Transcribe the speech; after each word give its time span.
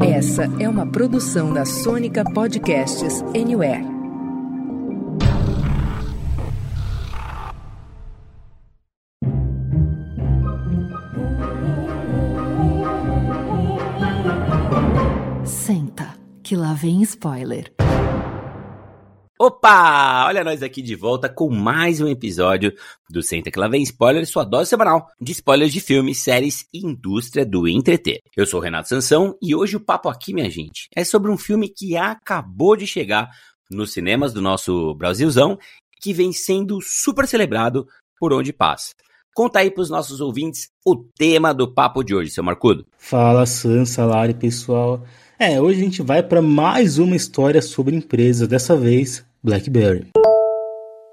Essa 0.00 0.44
é 0.60 0.68
uma 0.68 0.86
produção 0.86 1.52
da 1.52 1.64
Sônica 1.64 2.24
Podcasts 2.24 3.22
Anywhere. 3.34 3.84
Senta, 15.44 16.14
que 16.42 16.56
lá 16.56 16.72
vem 16.74 17.02
spoiler. 17.02 17.72
Opa! 19.48 20.26
Olha 20.26 20.44
nós 20.44 20.62
aqui 20.62 20.82
de 20.82 20.94
volta 20.94 21.26
com 21.26 21.48
mais 21.48 22.02
um 22.02 22.06
episódio 22.06 22.70
do 23.08 23.22
Senta 23.22 23.50
que 23.50 23.58
lá 23.58 23.66
vem 23.66 23.82
spoiler, 23.82 24.26
sua 24.26 24.44
dose 24.44 24.68
semanal 24.68 25.08
de 25.18 25.32
spoilers 25.32 25.72
de 25.72 25.80
filmes, 25.80 26.18
séries 26.18 26.66
e 26.70 26.86
indústria 26.86 27.46
do 27.46 27.66
entreter. 27.66 28.20
Eu 28.36 28.44
sou 28.44 28.60
o 28.60 28.62
Renato 28.62 28.90
Sansão 28.90 29.38
e 29.40 29.54
hoje 29.54 29.74
o 29.74 29.80
papo 29.80 30.10
aqui, 30.10 30.34
minha 30.34 30.50
gente, 30.50 30.86
é 30.94 31.02
sobre 31.02 31.30
um 31.30 31.38
filme 31.38 31.66
que 31.66 31.96
acabou 31.96 32.76
de 32.76 32.86
chegar 32.86 33.30
nos 33.70 33.90
cinemas 33.94 34.34
do 34.34 34.42
nosso 34.42 34.94
Brasilzão, 34.96 35.58
que 35.98 36.12
vem 36.12 36.30
sendo 36.30 36.78
super 36.82 37.26
celebrado 37.26 37.86
por 38.20 38.34
onde 38.34 38.52
passa. 38.52 38.92
Conta 39.34 39.60
aí 39.60 39.70
pros 39.70 39.88
nossos 39.88 40.20
ouvintes 40.20 40.68
o 40.84 40.94
tema 40.94 41.54
do 41.54 41.72
papo 41.72 42.04
de 42.04 42.14
hoje, 42.14 42.30
seu 42.30 42.44
Marcudo. 42.44 42.84
Fala, 42.98 43.46
Sansa, 43.46 44.04
Lari, 44.04 44.34
pessoal. 44.34 45.02
É, 45.38 45.58
hoje 45.58 45.80
a 45.80 45.84
gente 45.84 46.02
vai 46.02 46.22
para 46.22 46.42
mais 46.42 46.98
uma 46.98 47.16
história 47.16 47.62
sobre 47.62 47.96
empresas, 47.96 48.46
dessa 48.46 48.76
vez 48.76 49.26
BlackBerry. 49.42 50.10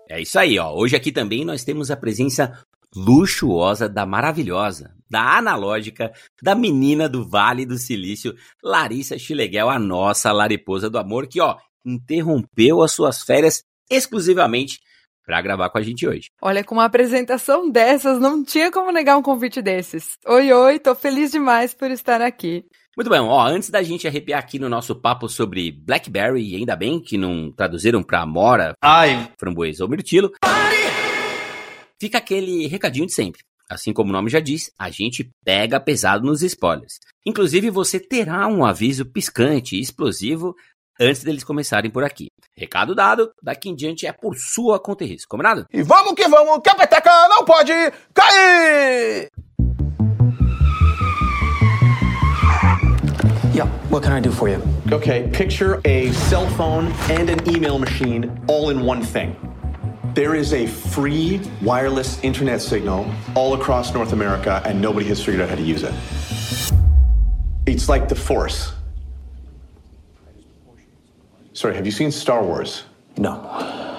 É 0.10 0.22
isso 0.22 0.38
aí, 0.38 0.58
ó. 0.60 0.74
Hoje 0.74 0.96
aqui 0.96 1.12
também 1.12 1.44
nós 1.44 1.64
temos 1.64 1.90
a 1.90 1.98
presença 1.98 2.58
luxuosa 2.96 3.90
da 3.90 4.06
maravilhosa, 4.06 4.96
da 5.10 5.38
analógica, 5.38 6.14
da 6.42 6.56
menina 6.56 7.10
do 7.10 7.28
Vale 7.28 7.66
do 7.66 7.78
Silício, 7.78 8.36
Larissa 8.64 9.18
Chileguel, 9.18 9.70
a 9.70 9.78
nossa 9.78 10.32
lariposa 10.32 10.90
do 10.90 10.98
amor, 10.98 11.28
que, 11.28 11.42
ó, 11.42 11.58
interrompeu 11.86 12.82
as 12.82 12.94
suas 12.94 13.22
férias 13.22 13.64
exclusivamente 13.90 14.80
para 15.26 15.42
gravar 15.42 15.70
com 15.70 15.78
a 15.78 15.82
gente 15.82 16.08
hoje. 16.08 16.30
Olha, 16.42 16.64
com 16.64 16.76
uma 16.76 16.86
apresentação 16.86 17.70
dessas, 17.70 18.20
não 18.20 18.44
tinha 18.44 18.72
como 18.72 18.92
negar 18.92 19.18
um 19.18 19.24
convite 19.24 19.62
desses. 19.62 20.18
Oi, 20.26 20.54
oi, 20.54 20.80
tô 20.80 20.96
feliz 20.96 21.32
demais 21.32 21.74
por 21.74 21.90
estar 21.92 22.22
aqui. 22.22 22.64
Muito 22.96 23.10
bem, 23.10 23.20
ó, 23.20 23.46
antes 23.46 23.70
da 23.70 23.84
gente 23.84 24.08
arrepiar 24.08 24.40
aqui 24.40 24.58
no 24.58 24.70
nosso 24.70 24.96
papo 24.96 25.28
sobre 25.28 25.70
Blackberry, 25.70 26.42
e 26.42 26.56
ainda 26.56 26.78
bem 26.78 26.98
que 26.98 27.18
não 27.18 27.52
traduziram 27.52 28.02
pra 28.02 28.22
Amora, 28.22 28.74
Ai. 28.82 29.30
framboesa 29.38 29.84
ou 29.84 29.90
mirtilo, 29.90 30.32
fica 32.00 32.20
aquele 32.20 32.68
recadinho 32.68 33.06
de 33.06 33.14
sempre. 33.14 33.42
Assim 33.70 33.92
como 33.92 34.12
o 34.12 34.14
nome 34.14 34.30
já 34.30 34.40
diz, 34.40 34.72
a 34.80 34.90
gente 34.90 35.30
pega 35.44 35.80
pesado 35.80 36.26
nos 36.26 36.42
spoilers. 36.42 37.00
Inclusive, 37.26 37.70
você 37.70 38.00
terá 38.00 38.48
um 38.48 38.64
aviso 38.64 39.04
piscante 39.06 39.76
e 39.76 39.82
explosivo 39.82 40.56
antes 40.98 41.24
deles 41.24 41.44
começarem 41.44 41.92
por 41.92 42.04
aqui. 42.04 42.28
Recado 42.56 42.96
dado, 42.96 43.30
daqui 43.44 43.68
em 43.68 43.76
diante 43.76 44.08
é 44.08 44.14
por 44.14 44.36
sua 44.38 44.80
conta 44.80 45.04
e 45.04 45.08
risco, 45.08 45.28
combinado? 45.30 45.66
E 45.74 45.84
vamos 45.84 46.14
que 46.14 46.26
vamos, 46.30 46.62
que 46.64 46.70
a 46.70 46.76
peteca 46.76 47.10
não 47.28 47.44
pode 47.44 47.74
cair! 48.14 49.30
Yeah, 53.56 53.70
what 53.88 54.04
can 54.04 54.12
I 54.12 54.20
do 54.20 54.32
for 54.32 54.50
you? 54.50 54.62
Okay, 54.92 55.30
picture 55.32 55.80
a 55.86 56.12
cell 56.12 56.46
phone 56.58 56.88
and 57.10 57.30
an 57.30 57.50
email 57.50 57.80
machine 57.80 58.38
all 58.48 58.70
in 58.70 58.82
one 58.82 59.02
thing. 59.02 59.34
There 60.14 60.36
is 60.36 60.52
a 60.52 60.68
free 60.68 61.40
wireless 61.62 62.22
internet 62.22 62.62
signal 62.62 63.10
all 63.34 63.54
across 63.54 63.94
North 63.94 64.12
America, 64.12 64.62
and 64.66 64.82
nobody 64.82 65.06
has 65.08 65.24
figured 65.24 65.42
out 65.42 65.48
how 65.48 65.56
to 65.56 65.62
use 65.62 65.84
it. 65.84 65.94
It's 67.66 67.88
like 67.88 68.10
the 68.10 68.16
Force. 68.16 68.74
Sorry, 71.54 71.76
have 71.76 71.86
you 71.86 71.94
seen 71.94 72.12
Star 72.12 72.44
Wars? 72.44 72.84
No. 73.16 73.95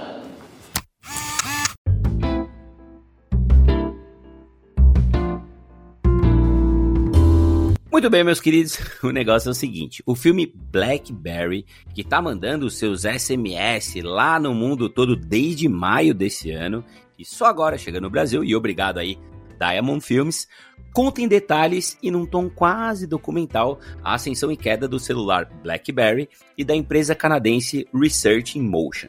Muito 7.97 8.11
bem, 8.11 8.23
meus 8.23 8.43
queridos, 8.43 8.79
o 9.03 9.09
negócio 9.09 9.49
é 9.49 9.53
o 9.53 9.55
seguinte: 9.55 10.03
o 10.05 10.15
filme 10.15 10.53
Blackberry, 10.55 11.65
que 11.95 12.05
tá 12.05 12.21
mandando 12.21 12.67
os 12.67 12.77
seus 12.77 13.05
SMS 13.05 14.03
lá 14.03 14.39
no 14.39 14.53
mundo 14.53 14.91
todo 14.91 15.17
desde 15.17 15.67
maio 15.67 16.12
desse 16.12 16.51
ano, 16.51 16.84
e 17.19 17.25
só 17.25 17.47
agora 17.47 17.79
chega 17.79 17.99
no 17.99 18.11
Brasil, 18.11 18.45
e 18.45 18.55
obrigado 18.55 18.99
aí, 18.99 19.19
Diamond 19.59 20.05
Films, 20.05 20.47
conta 20.93 21.23
em 21.23 21.27
detalhes 21.27 21.97
e 22.03 22.11
num 22.11 22.27
tom 22.27 22.51
quase 22.51 23.07
documental 23.07 23.81
a 24.05 24.13
ascensão 24.13 24.53
e 24.53 24.59
queda 24.59 24.87
do 24.87 25.01
celular 25.01 25.49
Blackberry 25.63 26.28
e 26.55 26.63
da 26.63 26.77
empresa 26.77 27.15
canadense 27.15 27.89
Research 27.95 28.59
in 28.59 28.63
Motion. 28.63 29.09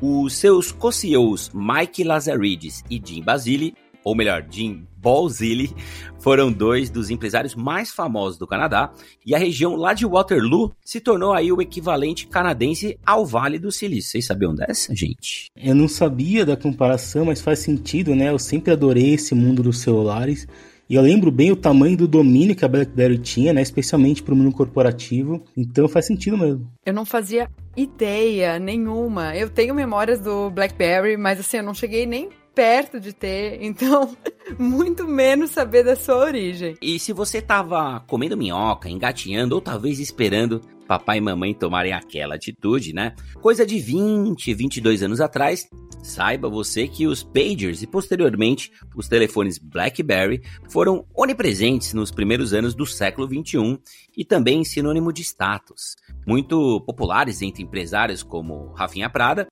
Os 0.00 0.36
seus 0.36 0.70
co-CEOs 0.70 1.50
Mike 1.52 2.04
Lazaridis 2.04 2.84
e 2.88 3.02
Jim 3.04 3.20
Basile 3.20 3.74
ou 4.04 4.14
melhor, 4.14 4.44
Jim 4.50 4.86
Balzilli, 4.96 5.74
foram 6.20 6.52
dois 6.52 6.88
dos 6.88 7.10
empresários 7.10 7.54
mais 7.54 7.90
famosos 7.90 8.38
do 8.38 8.46
Canadá, 8.46 8.92
e 9.26 9.34
a 9.34 9.38
região 9.38 9.74
lá 9.74 9.92
de 9.92 10.06
Waterloo 10.06 10.72
se 10.84 11.00
tornou 11.00 11.32
aí 11.32 11.50
o 11.52 11.60
equivalente 11.60 12.26
canadense 12.26 12.98
ao 13.04 13.26
Vale 13.26 13.58
do 13.58 13.72
Silício. 13.72 14.12
Vocês 14.12 14.26
sabiam 14.26 14.54
dessa, 14.54 14.94
gente? 14.94 15.50
Eu 15.56 15.74
não 15.74 15.88
sabia 15.88 16.46
da 16.46 16.56
comparação, 16.56 17.24
mas 17.24 17.40
faz 17.40 17.58
sentido, 17.58 18.14
né? 18.14 18.30
Eu 18.30 18.38
sempre 18.38 18.72
adorei 18.72 19.14
esse 19.14 19.34
mundo 19.34 19.62
dos 19.62 19.78
celulares. 19.78 20.46
E 20.88 20.94
eu 20.94 21.00
lembro 21.02 21.30
bem 21.30 21.50
o 21.50 21.56
tamanho 21.56 21.96
do 21.96 22.06
domínio 22.06 22.54
que 22.54 22.64
a 22.64 22.68
BlackBerry 22.68 23.16
tinha, 23.16 23.52
né? 23.52 23.62
Especialmente 23.62 24.22
para 24.22 24.34
o 24.34 24.36
mundo 24.36 24.54
corporativo. 24.54 25.42
Então 25.56 25.88
faz 25.88 26.06
sentido 26.06 26.36
mesmo. 26.36 26.70
Eu 26.84 26.92
não 26.92 27.06
fazia 27.06 27.48
ideia 27.76 28.58
nenhuma. 28.58 29.34
Eu 29.34 29.48
tenho 29.48 29.74
memórias 29.74 30.20
do 30.20 30.50
BlackBerry, 30.50 31.16
mas 31.16 31.40
assim, 31.40 31.56
eu 31.58 31.62
não 31.62 31.72
cheguei 31.72 32.04
nem 32.04 32.28
perto 32.54 33.00
de 33.00 33.12
ter, 33.12 33.58
então 33.62 34.16
muito 34.58 35.06
menos 35.06 35.50
saber 35.50 35.84
da 35.84 35.96
sua 35.96 36.16
origem. 36.16 36.76
E 36.80 36.98
se 36.98 37.12
você 37.12 37.40
tava 37.40 38.00
comendo 38.06 38.36
minhoca, 38.36 38.88
engatinhando 38.88 39.54
ou 39.54 39.60
talvez 39.60 39.98
esperando 39.98 40.60
papai 40.86 41.18
e 41.18 41.20
mamãe 41.20 41.54
tomarem 41.54 41.92
aquela 41.92 42.34
atitude, 42.34 42.92
né? 42.92 43.14
Coisa 43.40 43.64
de 43.64 43.78
20, 43.78 44.52
22 44.52 45.02
anos 45.02 45.20
atrás, 45.20 45.66
saiba 46.02 46.50
você 46.50 46.86
que 46.86 47.06
os 47.06 47.22
pagers 47.22 47.82
e 47.82 47.86
posteriormente 47.86 48.70
os 48.94 49.08
telefones 49.08 49.56
BlackBerry 49.56 50.42
foram 50.68 51.06
onipresentes 51.14 51.94
nos 51.94 52.10
primeiros 52.10 52.52
anos 52.52 52.74
do 52.74 52.84
século 52.84 53.26
21 53.26 53.78
e 54.16 54.24
também 54.24 54.64
sinônimo 54.64 55.12
de 55.12 55.22
status, 55.22 55.96
muito 56.26 56.80
populares 56.82 57.40
entre 57.40 57.62
empresários 57.62 58.22
como 58.22 58.72
Rafinha 58.72 59.08
Prada 59.08 59.48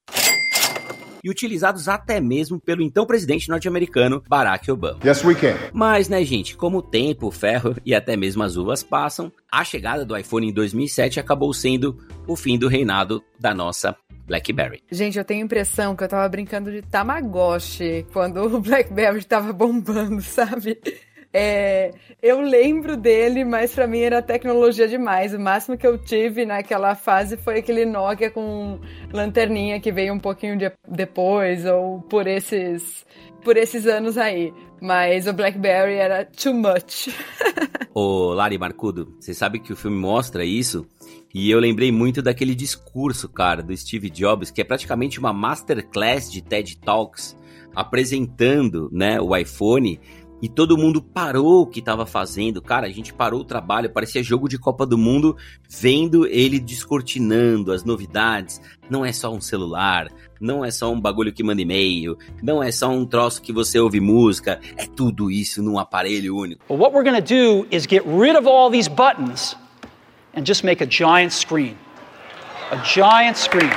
e 1.22 1.30
utilizados 1.30 1.88
até 1.88 2.20
mesmo 2.20 2.60
pelo 2.60 2.82
então 2.82 3.06
presidente 3.06 3.48
norte-americano 3.48 4.22
Barack 4.28 4.70
Obama. 4.70 4.98
Yes, 5.04 5.24
we 5.24 5.34
can. 5.34 5.56
Mas, 5.72 6.08
né, 6.08 6.24
gente, 6.24 6.56
como 6.56 6.78
o 6.78 6.82
tempo, 6.82 7.28
o 7.28 7.30
ferro 7.30 7.76
e 7.84 7.94
até 7.94 8.16
mesmo 8.16 8.42
as 8.42 8.56
uvas 8.56 8.82
passam, 8.82 9.32
a 9.50 9.64
chegada 9.64 10.04
do 10.04 10.16
iPhone 10.16 10.48
em 10.48 10.52
2007 10.52 11.20
acabou 11.20 11.52
sendo 11.52 11.96
o 12.26 12.36
fim 12.36 12.58
do 12.58 12.68
reinado 12.68 13.22
da 13.38 13.54
nossa 13.54 13.96
BlackBerry. 14.30 14.80
Gente, 14.90 15.18
eu 15.18 15.24
tenho 15.24 15.42
a 15.42 15.44
impressão 15.44 15.96
que 15.96 16.04
eu 16.04 16.08
tava 16.08 16.28
brincando 16.28 16.70
de 16.70 16.82
Tamagotchi 16.82 18.06
quando 18.12 18.42
o 18.42 18.60
BlackBerry 18.60 19.24
tava 19.24 19.52
bombando, 19.52 20.22
sabe? 20.22 20.78
É, 21.32 21.92
eu 22.20 22.40
lembro 22.40 22.96
dele, 22.96 23.44
mas 23.44 23.72
para 23.72 23.86
mim 23.86 24.00
era 24.00 24.20
tecnologia 24.20 24.88
demais. 24.88 25.32
O 25.32 25.38
máximo 25.38 25.78
que 25.78 25.86
eu 25.86 25.96
tive 25.96 26.44
naquela 26.44 26.94
fase 26.94 27.36
foi 27.36 27.58
aquele 27.58 27.84
Nokia 27.84 28.30
com 28.30 28.80
lanterninha 29.12 29.80
que 29.80 29.92
veio 29.92 30.12
um 30.12 30.18
pouquinho 30.18 30.58
de, 30.58 30.72
depois, 30.88 31.64
ou 31.66 32.00
por 32.02 32.26
esses, 32.26 33.06
por 33.44 33.56
esses 33.56 33.86
anos 33.86 34.18
aí. 34.18 34.52
Mas 34.80 35.26
o 35.26 35.32
BlackBerry 35.32 35.94
era 35.94 36.24
too 36.24 36.54
much. 36.54 37.08
Ô, 37.94 38.32
Lari 38.32 38.58
Marcudo, 38.58 39.14
você 39.20 39.32
sabe 39.32 39.60
que 39.60 39.72
o 39.72 39.76
filme 39.76 39.96
mostra 39.96 40.44
isso? 40.44 40.86
E 41.32 41.48
eu 41.48 41.60
lembrei 41.60 41.92
muito 41.92 42.20
daquele 42.20 42.56
discurso, 42.56 43.28
cara, 43.28 43.62
do 43.62 43.76
Steve 43.76 44.10
Jobs, 44.10 44.50
que 44.50 44.60
é 44.60 44.64
praticamente 44.64 45.20
uma 45.20 45.32
masterclass 45.32 46.30
de 46.30 46.42
TED 46.42 46.78
Talks, 46.78 47.36
apresentando, 47.74 48.88
né, 48.92 49.20
o 49.20 49.36
iPhone 49.36 50.00
e 50.42 50.48
todo 50.48 50.78
mundo 50.78 51.02
parou 51.02 51.62
o 51.62 51.66
que 51.66 51.80
estava 51.80 52.06
fazendo. 52.06 52.62
Cara, 52.62 52.86
a 52.86 52.90
gente 52.90 53.12
parou 53.12 53.40
o 53.40 53.44
trabalho, 53.44 53.90
parecia 53.90 54.22
jogo 54.22 54.48
de 54.48 54.58
Copa 54.58 54.86
do 54.86 54.96
Mundo, 54.96 55.36
vendo 55.68 56.26
ele 56.26 56.58
descortinando 56.58 57.72
as 57.72 57.84
novidades. 57.84 58.60
Não 58.88 59.04
é 59.04 59.12
só 59.12 59.32
um 59.32 59.40
celular, 59.40 60.08
não 60.40 60.64
é 60.64 60.70
só 60.70 60.90
um 60.90 61.00
bagulho 61.00 61.32
que 61.32 61.42
manda 61.42 61.60
e-mail, 61.60 62.16
não 62.42 62.62
é 62.62 62.72
só 62.72 62.88
um 62.90 63.04
troço 63.04 63.42
que 63.42 63.52
você 63.52 63.78
ouve 63.78 64.00
música, 64.00 64.60
é 64.76 64.86
tudo 64.86 65.30
isso 65.30 65.62
num 65.62 65.78
aparelho 65.78 66.36
único. 66.36 66.64
Well, 66.68 66.80
what 66.80 66.94
we're 66.94 67.08
going 67.08 67.22
to 67.22 67.34
do 67.34 67.66
is 67.70 67.86
get 67.86 68.02
rid 68.06 68.36
of 68.36 68.48
all 68.48 68.70
these 68.70 68.88
buttons 68.88 69.56
and 70.34 70.44
just 70.46 70.64
make 70.64 70.82
a 70.82 70.86
giant 70.86 71.32
screen. 71.32 71.76
A 72.72 72.76
giant 72.84 73.36
screen. 73.36 73.70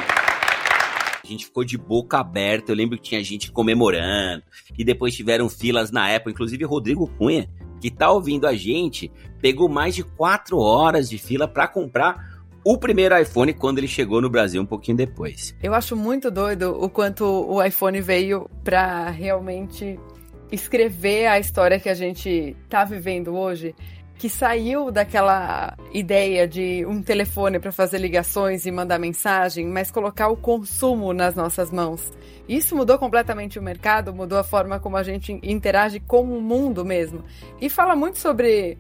A 1.24 1.28
gente 1.28 1.46
ficou 1.46 1.64
de 1.64 1.78
boca 1.78 2.18
aberta. 2.18 2.72
Eu 2.72 2.76
lembro 2.76 2.98
que 2.98 3.04
tinha 3.04 3.24
gente 3.24 3.52
comemorando. 3.52 4.44
E 4.78 4.84
depois 4.84 5.16
tiveram 5.16 5.48
filas 5.48 5.90
na 5.90 6.14
Apple. 6.14 6.34
Inclusive, 6.34 6.66
Rodrigo 6.66 7.08
Cunha, 7.18 7.50
que 7.80 7.90
tá 7.90 8.12
ouvindo 8.12 8.46
a 8.46 8.54
gente, 8.54 9.12
pegou 9.42 9.70
mais 9.70 9.96
de 9.96 10.04
quatro 10.04 10.58
horas 10.58 11.10
de 11.10 11.18
fila 11.18 11.48
para 11.48 11.68
comprar 11.68 12.34
o 12.66 12.78
primeiro 12.78 13.18
iPhone 13.20 13.54
quando 13.54 13.78
ele 13.78 13.88
chegou 13.88 14.22
no 14.22 14.30
Brasil 14.30 14.62
um 14.62 14.66
pouquinho 14.66 14.98
depois. 14.98 15.56
Eu 15.62 15.74
acho 15.74 15.96
muito 15.96 16.32
doido 16.32 16.72
o 16.72 16.90
quanto 16.90 17.26
o 17.26 17.62
iPhone 17.64 18.00
veio 18.02 18.50
para 18.64 19.10
realmente 19.10 20.00
escrever 20.52 21.28
a 21.28 21.40
história 21.40 21.80
que 21.80 21.90
a 21.90 21.94
gente 21.94 22.56
tá 22.70 22.86
vivendo 22.86 23.36
hoje, 23.36 23.76
que 24.24 24.30
saiu 24.30 24.90
daquela 24.90 25.76
ideia 25.94 26.48
de 26.48 26.86
um 26.86 27.04
telefone 27.04 27.60
para 27.60 27.74
fazer 27.74 27.98
ligações 27.98 28.66
e 28.66 28.72
mandar 28.72 28.98
mensagem, 28.98 29.68
mas 29.68 29.92
colocar 29.92 30.30
o 30.30 30.38
consumo 30.38 31.12
nas 31.12 31.36
nossas 31.36 31.70
mãos. 31.70 32.10
Isso 32.48 32.74
mudou 32.74 32.98
completamente 32.98 33.60
o 33.60 33.62
mercado, 33.62 34.14
mudou 34.14 34.38
a 34.40 34.44
forma 34.46 34.80
como 34.80 34.96
a 34.96 35.04
gente 35.04 35.38
interage 35.44 36.00
com 36.00 36.22
o 36.22 36.42
mundo 36.42 36.86
mesmo. 36.86 37.22
E 37.60 37.70
fala 37.70 37.98
muito 37.98 38.18
sobre 38.18 38.78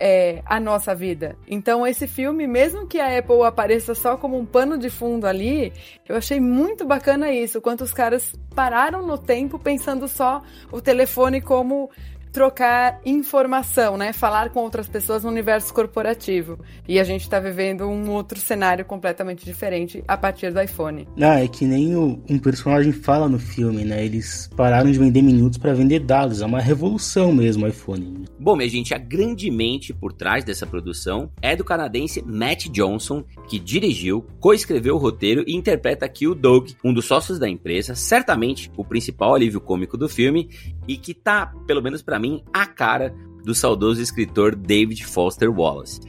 é, 0.00 0.42
a 0.46 0.58
nossa 0.58 0.94
vida. 0.94 1.36
Então, 1.46 1.86
esse 1.86 2.06
filme, 2.06 2.46
mesmo 2.46 2.86
que 2.86 2.98
a 2.98 3.18
Apple 3.18 3.42
apareça 3.42 3.94
só 3.94 4.16
como 4.16 4.38
um 4.38 4.46
pano 4.46 4.78
de 4.78 4.88
fundo 4.88 5.26
ali, 5.26 5.74
eu 6.08 6.16
achei 6.16 6.40
muito 6.40 6.86
bacana 6.86 7.30
isso. 7.30 7.60
Quanto 7.60 7.84
os 7.84 7.92
caras 7.92 8.34
pararam 8.54 9.06
no 9.06 9.18
tempo 9.18 9.58
pensando 9.58 10.08
só 10.08 10.42
o 10.72 10.80
telefone 10.80 11.42
como 11.42 11.90
trocar 12.36 13.00
informação, 13.02 13.96
né? 13.96 14.12
Falar 14.12 14.50
com 14.50 14.60
outras 14.60 14.86
pessoas 14.86 15.24
no 15.24 15.30
universo 15.30 15.72
corporativo. 15.72 16.58
E 16.86 17.00
a 17.00 17.04
gente 17.04 17.22
está 17.22 17.40
vivendo 17.40 17.88
um 17.88 18.10
outro 18.10 18.38
cenário 18.38 18.84
completamente 18.84 19.42
diferente 19.42 20.04
a 20.06 20.18
partir 20.18 20.52
do 20.52 20.60
iPhone. 20.60 21.08
Ah, 21.18 21.40
é 21.42 21.48
que 21.48 21.64
nem 21.64 21.96
o, 21.96 22.22
um 22.28 22.38
personagem 22.38 22.92
fala 22.92 23.26
no 23.26 23.38
filme, 23.38 23.86
né? 23.86 24.04
Eles 24.04 24.50
pararam 24.54 24.92
de 24.92 24.98
vender 24.98 25.22
minutos 25.22 25.56
para 25.56 25.72
vender 25.72 26.00
dados. 26.00 26.42
É 26.42 26.44
uma 26.44 26.60
revolução 26.60 27.32
mesmo 27.32 27.64
o 27.64 27.68
iPhone. 27.70 28.26
Bom, 28.38 28.54
minha 28.54 28.68
gente, 28.68 28.92
a 28.92 28.98
grande 28.98 29.50
mente 29.50 29.94
por 29.94 30.12
trás 30.12 30.44
dessa 30.44 30.66
produção 30.66 31.32
é 31.40 31.56
do 31.56 31.64
canadense 31.64 32.22
Matt 32.22 32.68
Johnson, 32.68 33.24
que 33.48 33.58
dirigiu, 33.58 34.26
coescreveu 34.38 34.96
o 34.96 34.98
roteiro 34.98 35.42
e 35.46 35.56
interpreta 35.56 36.04
aqui 36.04 36.26
o 36.26 36.34
Doug, 36.34 36.68
um 36.84 36.92
dos 36.92 37.06
sócios 37.06 37.38
da 37.38 37.48
empresa, 37.48 37.94
certamente 37.94 38.70
o 38.76 38.84
principal 38.84 39.34
alívio 39.34 39.58
cômico 39.58 39.96
do 39.96 40.06
filme 40.06 40.50
e 40.86 40.98
que 40.98 41.14
tá, 41.14 41.46
pelo 41.66 41.82
menos 41.82 42.02
para 42.02 42.18
mim, 42.18 42.25
a 42.52 42.66
cara 42.66 43.14
do 43.44 43.54
saudoso 43.54 44.02
escritor 44.02 44.54
David 44.54 45.04
Foster 45.06 45.50
Wallace. 45.50 46.00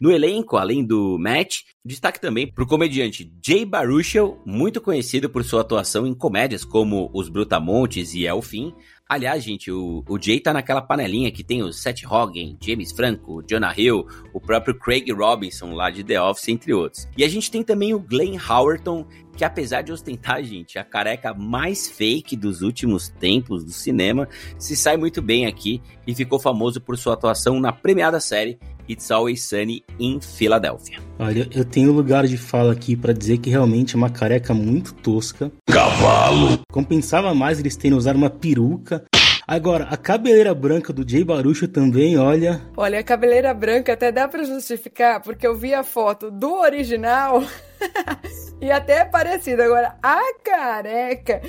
No 0.00 0.10
elenco, 0.10 0.56
além 0.56 0.84
do 0.84 1.16
Matt, 1.18 1.60
destaque 1.84 2.20
também 2.20 2.50
para 2.50 2.64
o 2.64 2.66
comediante 2.66 3.32
Jay 3.44 3.64
Baruchel, 3.64 4.40
muito 4.44 4.80
conhecido 4.80 5.30
por 5.30 5.44
sua 5.44 5.60
atuação 5.60 6.06
em 6.06 6.12
comédias 6.12 6.64
como 6.64 7.10
Os 7.14 7.28
Brutamontes 7.28 8.12
e 8.12 8.26
Elfim. 8.26 8.74
Aliás, 9.08 9.44
gente, 9.44 9.70
o, 9.70 10.02
o 10.08 10.20
Jay 10.20 10.40
tá 10.40 10.52
naquela 10.52 10.82
panelinha 10.82 11.30
que 11.30 11.44
tem 11.44 11.62
o 11.62 11.72
Seth 11.72 12.04
Rogen, 12.04 12.56
James 12.60 12.90
Franco, 12.90 13.42
Jonah 13.48 13.74
Hill, 13.76 14.06
o 14.32 14.40
próprio 14.40 14.78
Craig 14.78 15.12
Robinson 15.12 15.72
lá 15.72 15.90
de 15.90 16.02
The 16.02 16.20
Office, 16.20 16.48
entre 16.48 16.74
outros. 16.74 17.08
E 17.16 17.22
a 17.22 17.28
gente 17.28 17.50
tem 17.50 17.62
também 17.62 17.94
o 17.94 18.00
Glenn 18.00 18.36
Howerton, 18.38 19.06
que 19.36 19.44
apesar 19.44 19.82
de 19.82 19.92
ostentar, 19.92 20.42
gente, 20.42 20.78
a 20.78 20.84
careca 20.84 21.34
mais 21.34 21.88
fake 21.88 22.36
dos 22.36 22.62
últimos 22.62 23.08
tempos 23.08 23.64
do 23.64 23.72
cinema, 23.72 24.28
se 24.58 24.76
sai 24.76 24.96
muito 24.96 25.20
bem 25.20 25.46
aqui 25.46 25.82
e 26.06 26.14
ficou 26.14 26.38
famoso 26.38 26.80
por 26.80 26.96
sua 26.96 27.14
atuação 27.14 27.60
na 27.60 27.72
premiada 27.72 28.20
série 28.20 28.58
It's 28.88 29.10
Always 29.10 29.42
Sunny 29.42 29.82
em 29.98 30.20
Filadélfia. 30.20 30.98
Olha, 31.18 31.48
eu 31.54 31.64
tenho 31.64 31.92
lugar 31.92 32.26
de 32.26 32.36
fala 32.36 32.72
aqui 32.72 32.94
para 32.94 33.12
dizer 33.12 33.38
que 33.38 33.50
realmente 33.50 33.94
é 33.94 33.96
uma 33.96 34.10
careca 34.10 34.52
muito 34.52 34.92
tosca. 34.94 35.50
Cavalo! 35.66 36.60
Compensava 36.70 37.34
mais 37.34 37.58
eles 37.58 37.76
terem 37.76 37.96
usado 37.96 38.16
uma 38.16 38.30
peruca. 38.30 39.04
Agora, 39.46 39.84
a 39.84 39.96
cabeleira 39.96 40.54
branca 40.54 40.90
do 40.92 41.08
Jay 41.08 41.22
Barucho 41.22 41.68
também, 41.68 42.16
olha. 42.16 42.62
Olha, 42.76 42.98
a 42.98 43.02
cabeleira 43.02 43.52
branca 43.52 43.92
até 43.92 44.10
dá 44.10 44.26
para 44.26 44.42
justificar, 44.44 45.20
porque 45.20 45.46
eu 45.46 45.54
vi 45.54 45.74
a 45.74 45.84
foto 45.84 46.30
do 46.30 46.54
original 46.54 47.42
e 48.60 48.70
até 48.70 49.00
é 49.00 49.04
parecido. 49.04 49.62
Agora, 49.62 49.96
a 50.02 50.20
careca 50.42 51.42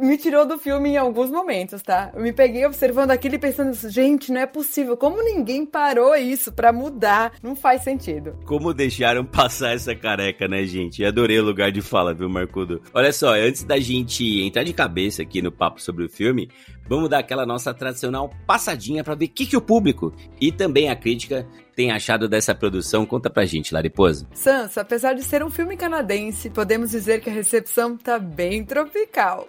me 0.00 0.16
tirou 0.16 0.46
do 0.46 0.58
filme 0.58 0.90
em 0.90 0.96
alguns 0.96 1.30
momentos, 1.30 1.82
tá? 1.82 2.10
Eu 2.14 2.22
me 2.22 2.32
peguei 2.32 2.64
observando 2.66 3.10
aquilo 3.10 3.34
e 3.34 3.38
pensando, 3.38 3.72
gente, 3.88 4.32
não 4.32 4.40
é 4.40 4.46
possível. 4.46 4.96
Como 4.96 5.22
ninguém 5.22 5.64
parou 5.64 6.16
isso 6.16 6.52
para 6.52 6.72
mudar? 6.72 7.32
Não 7.42 7.54
faz 7.54 7.82
sentido. 7.82 8.36
Como 8.44 8.74
deixaram 8.74 9.24
passar 9.24 9.74
essa 9.74 9.94
careca, 9.94 10.48
né, 10.48 10.64
gente? 10.64 11.04
Adorei 11.04 11.38
o 11.38 11.44
lugar 11.44 11.70
de 11.70 11.80
fala, 11.80 12.14
viu, 12.14 12.28
Marcudo? 12.28 12.80
Olha 12.92 13.12
só, 13.12 13.34
antes 13.34 13.62
da 13.62 13.78
gente 13.78 14.42
entrar 14.42 14.64
de 14.64 14.72
cabeça 14.72 15.22
aqui 15.22 15.40
no 15.40 15.52
papo 15.52 15.80
sobre 15.80 16.04
o 16.04 16.08
filme, 16.08 16.48
vamos 16.94 17.08
dar 17.08 17.20
aquela 17.20 17.46
nossa 17.46 17.72
tradicional 17.72 18.30
passadinha 18.46 19.02
para 19.02 19.14
ver 19.14 19.24
o 19.24 19.28
que, 19.28 19.46
que 19.46 19.56
o 19.56 19.62
público 19.62 20.12
e 20.38 20.52
também 20.52 20.90
a 20.90 20.96
crítica 20.96 21.46
tem 21.74 21.90
achado 21.90 22.28
dessa 22.28 22.54
produção. 22.54 23.06
Conta 23.06 23.30
pra 23.30 23.46
gente, 23.46 23.72
Lariposa. 23.72 24.28
Sansa, 24.34 24.82
apesar 24.82 25.14
de 25.14 25.22
ser 25.22 25.42
um 25.42 25.48
filme 25.48 25.74
canadense, 25.74 26.50
podemos 26.50 26.90
dizer 26.90 27.22
que 27.22 27.30
a 27.30 27.32
recepção 27.32 27.96
tá 27.96 28.18
bem 28.18 28.62
tropical. 28.62 29.46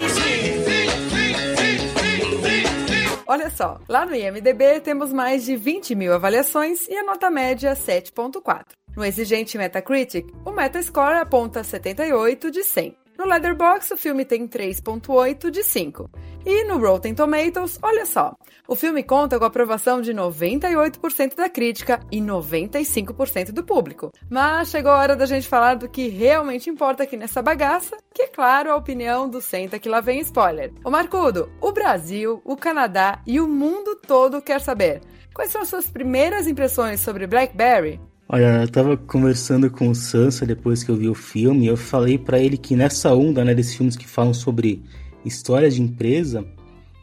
Olha 3.27 3.49
só, 3.49 3.79
lá 3.89 4.05
no 4.05 4.15
IMDB 4.15 4.79
temos 4.79 5.11
mais 5.11 5.43
de 5.43 5.57
20 5.57 5.95
mil 5.95 6.13
avaliações 6.13 6.87
e 6.87 6.95
a 6.95 7.03
nota 7.03 7.29
média 7.29 7.73
7.4. 7.73 8.67
No 8.95 9.03
exigente 9.03 9.57
Metacritic, 9.57 10.27
o 10.45 10.51
Metascore 10.51 11.17
aponta 11.17 11.61
78 11.61 12.49
de 12.49 12.63
100. 12.63 13.03
No 13.17 13.25
Letterboxd, 13.25 13.93
o 13.93 13.97
filme 13.97 14.25
tem 14.25 14.47
3.8 14.47 15.51
de 15.51 15.63
5. 15.63 16.09
E 16.45 16.65
no 16.65 16.77
Rotten 16.77 17.15
Tomatoes, 17.15 17.79
olha 17.81 18.05
só, 18.05 18.35
o 18.67 18.75
filme 18.75 19.01
conta 19.01 19.37
com 19.37 19.45
a 19.45 19.47
aprovação 19.47 20.01
de 20.01 20.13
98% 20.13 21.35
da 21.35 21.47
crítica 21.47 22.01
e 22.11 22.19
95% 22.19 23.51
do 23.51 23.63
público. 23.63 24.11
Mas 24.29 24.69
chegou 24.69 24.91
a 24.91 24.97
hora 24.97 25.15
da 25.15 25.25
gente 25.25 25.47
falar 25.47 25.75
do 25.75 25.87
que 25.87 26.09
realmente 26.09 26.69
importa 26.69 27.03
aqui 27.03 27.15
nessa 27.15 27.41
bagaça, 27.41 27.97
que 28.13 28.23
é 28.23 28.27
claro 28.27 28.71
a 28.71 28.75
opinião 28.75 29.29
do 29.29 29.39
Senta 29.39 29.79
que 29.79 29.87
lá 29.87 30.01
vem 30.01 30.19
spoiler. 30.19 30.73
O 30.83 30.91
Marcudo, 30.91 31.49
o 31.61 31.71
Brasil, 31.71 32.41
o 32.43 32.57
Canadá 32.57 33.21
e 33.25 33.39
o 33.39 33.47
mundo 33.47 33.95
todo 33.95 34.41
quer 34.41 34.59
saber. 34.59 34.99
Quais 35.33 35.49
são 35.49 35.61
as 35.61 35.69
suas 35.69 35.87
primeiras 35.87 36.45
impressões 36.45 36.99
sobre 36.99 37.25
Blackberry? 37.25 38.01
Olha, 38.27 38.63
eu 38.63 38.67
tava 38.67 38.97
conversando 38.97 39.69
com 39.69 39.89
o 39.89 39.95
Sansa 39.95 40.45
depois 40.45 40.83
que 40.83 40.91
eu 40.91 40.95
vi 40.95 41.07
o 41.07 41.15
filme, 41.15 41.65
e 41.65 41.67
eu 41.67 41.77
falei 41.77 42.17
para 42.17 42.39
ele 42.39 42.57
que 42.57 42.75
nessa 42.75 43.13
onda, 43.13 43.45
né, 43.45 43.53
desses 43.53 43.75
filmes 43.75 43.95
que 43.95 44.07
falam 44.07 44.33
sobre 44.33 44.83
histórias 45.25 45.75
de 45.75 45.81
empresa, 45.81 46.45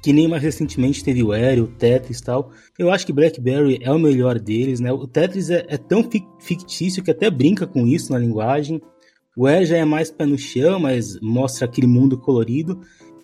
que 0.03 0.13
nem 0.13 0.27
mais 0.27 0.43
recentemente 0.43 1.05
teve 1.05 1.23
o 1.23 1.33
Aero, 1.33 1.65
o 1.65 1.69
Tetris 1.69 2.19
e 2.19 2.25
tal, 2.25 2.51
eu 2.79 2.91
acho 2.91 3.07
que 3.07 3.13
Blackberry 3.13 3.79
é 3.83 3.93
o 3.93 3.99
melhor 3.99 4.39
deles, 4.39 4.81
né? 4.81 4.91
O 4.93 5.07
Tetris 5.07 5.51
é, 5.51 5.67
é 5.69 5.77
tão 5.77 6.09
fictício 6.39 7.03
que 7.03 7.11
até 7.11 7.31
brinca 7.31 7.67
com 7.67 7.87
isso 7.87 8.13
na 8.13 8.19
linguagem. 8.19 8.81
O 9.37 9.47
Aero 9.47 9.67
já 9.67 9.77
é 9.77 9.85
mais 9.85 10.11
pé 10.11 10.25
no 10.25 10.39
chão, 10.39 10.81
mas 10.81 11.21
mostra 11.21 11.67
aquele 11.67 11.87
mundo 11.87 12.19
colorido. 12.19 12.81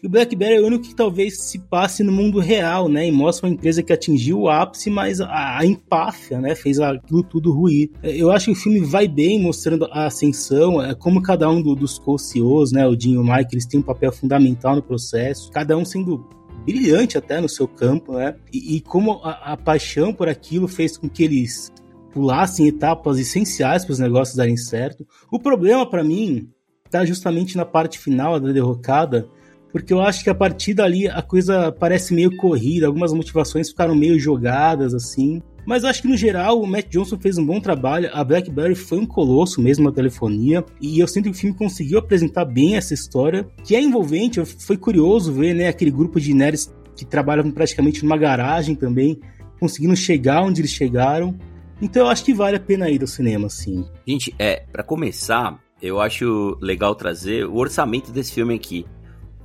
E 0.07 0.09
o 0.09 0.11
BlackBerry 0.11 0.55
é 0.55 0.61
o 0.61 0.67
único 0.69 0.85
que 0.85 0.95
talvez 0.95 1.41
se 1.41 1.59
passe 1.59 2.05
no 2.05 2.13
mundo 2.13 2.39
real, 2.39 2.89
né? 2.89 3.09
E 3.09 3.11
mostra 3.11 3.49
uma 3.49 3.53
empresa 3.53 3.83
que 3.83 3.93
atingiu 3.93 4.43
o 4.43 4.49
ápice, 4.49 4.89
mas 4.89 5.21
a, 5.21 5.59
a 5.59 5.67
empáfia, 5.67 6.41
né? 6.41 6.55
Fez 6.55 6.79
aquilo 6.79 7.25
tudo 7.25 7.53
ruir. 7.53 7.91
É, 8.05 8.17
eu 8.17 8.31
acho 8.31 8.45
que 8.45 8.53
o 8.53 8.55
filme 8.55 8.79
vai 8.79 9.09
bem 9.09 9.43
mostrando 9.43 9.85
a 9.87 10.07
ascensão, 10.07 10.81
é, 10.81 10.95
como 10.95 11.21
cada 11.21 11.51
um 11.51 11.61
do, 11.61 11.75
dos 11.75 11.99
co-CEOs, 11.99 12.71
né? 12.71 12.87
O 12.87 12.97
Jim 12.97 13.15
e 13.15 13.19
o 13.19 13.25
Mike, 13.25 13.53
eles 13.53 13.67
têm 13.67 13.81
um 13.81 13.83
papel 13.83 14.13
fundamental 14.13 14.77
no 14.77 14.83
processo. 14.83 15.51
Cada 15.51 15.77
um 15.77 15.85
sendo 15.85 16.25
brilhante 16.65 17.19
até 17.19 17.41
no 17.41 17.49
seu 17.49 17.67
campo, 17.67 18.13
né? 18.13 18.37
E, 18.53 18.77
e 18.77 18.81
como 18.83 19.15
a, 19.25 19.55
a 19.55 19.57
paixão 19.57 20.15
por 20.15 20.29
aquilo 20.29 20.69
fez 20.69 20.97
com 20.97 21.09
que 21.09 21.25
eles 21.25 21.73
pulassem 22.13 22.69
etapas 22.69 23.19
essenciais 23.19 23.85
para 23.85 23.93
os 23.93 23.99
negócios 23.99 24.37
darem 24.37 24.57
certo. 24.57 25.05
O 25.33 25.41
problema 25.41 25.85
para 25.85 26.05
mim 26.05 26.49
está 26.85 27.05
justamente 27.05 27.57
na 27.57 27.65
parte 27.65 27.99
final 27.99 28.39
da 28.39 28.53
derrocada, 28.53 29.29
porque 29.73 29.93
eu 29.93 30.01
acho 30.01 30.25
que 30.25 30.31
a 30.31 30.35
partir 30.35 30.75
dali 30.75 31.09
a 31.09 31.23
coisa 31.23 31.71
parece 31.73 32.15
meio 32.15 32.35
corrida, 32.37 32.87
algumas 32.87 33.13
motivações 33.13 33.69
ficaram 33.69 33.95
meio 33.95 34.19
jogadas 34.19 34.95
assim. 34.95 35.43
Mas 35.67 35.83
eu 35.83 35.89
acho 35.89 36.01
que 36.01 36.09
no 36.09 36.17
geral 36.17 36.61
o 36.61 36.67
Matt 36.67 36.89
Johnson 36.89 37.19
fez 37.19 37.37
um 37.37 37.45
bom 37.45 37.61
trabalho. 37.61 38.09
A 38.13 38.23
BlackBerry 38.23 38.77
foi 38.77 38.99
um 38.99 39.07
colosso 39.07 39.61
mesmo 39.61 39.85
na 39.85 39.93
telefonia. 39.93 40.65
E 40.81 41.01
eu 41.01 41.09
sinto 41.09 41.25
que 41.25 41.31
o 41.31 41.35
filme 41.35 41.57
conseguiu 41.57 41.99
apresentar 41.99 42.45
bem 42.45 42.77
essa 42.77 42.95
história, 42.95 43.49
que 43.65 43.75
é 43.75 43.81
envolvente. 43.81 44.43
Foi 44.45 44.77
curioso 44.77 45.33
ver 45.33 45.55
né, 45.55 45.67
aquele 45.67 45.91
grupo 45.91 46.21
de 46.21 46.33
nerds 46.33 46.73
que 46.97 47.05
trabalham 47.05 47.51
praticamente 47.51 48.05
numa 48.05 48.17
garagem 48.17 48.77
também, 48.77 49.19
conseguindo 49.59 49.97
chegar 49.97 50.43
onde 50.43 50.61
eles 50.61 50.71
chegaram. 50.71 51.37
Então 51.83 52.05
eu 52.05 52.09
acho 52.09 52.25
que 52.25 52.33
vale 52.33 52.57
a 52.57 52.61
pena 52.61 52.89
ir 52.89 53.01
ao 53.03 53.09
cinema, 53.09 53.49
sim. 53.49 53.85
Gente, 54.07 54.33
é, 54.39 54.65
para 54.73 54.85
começar, 54.85 55.61
eu 55.83 56.01
acho 56.01 56.57
legal 56.61 56.95
trazer 56.95 57.45
o 57.45 57.57
orçamento 57.57 58.13
desse 58.13 58.33
filme 58.33 58.55
aqui 58.55 58.87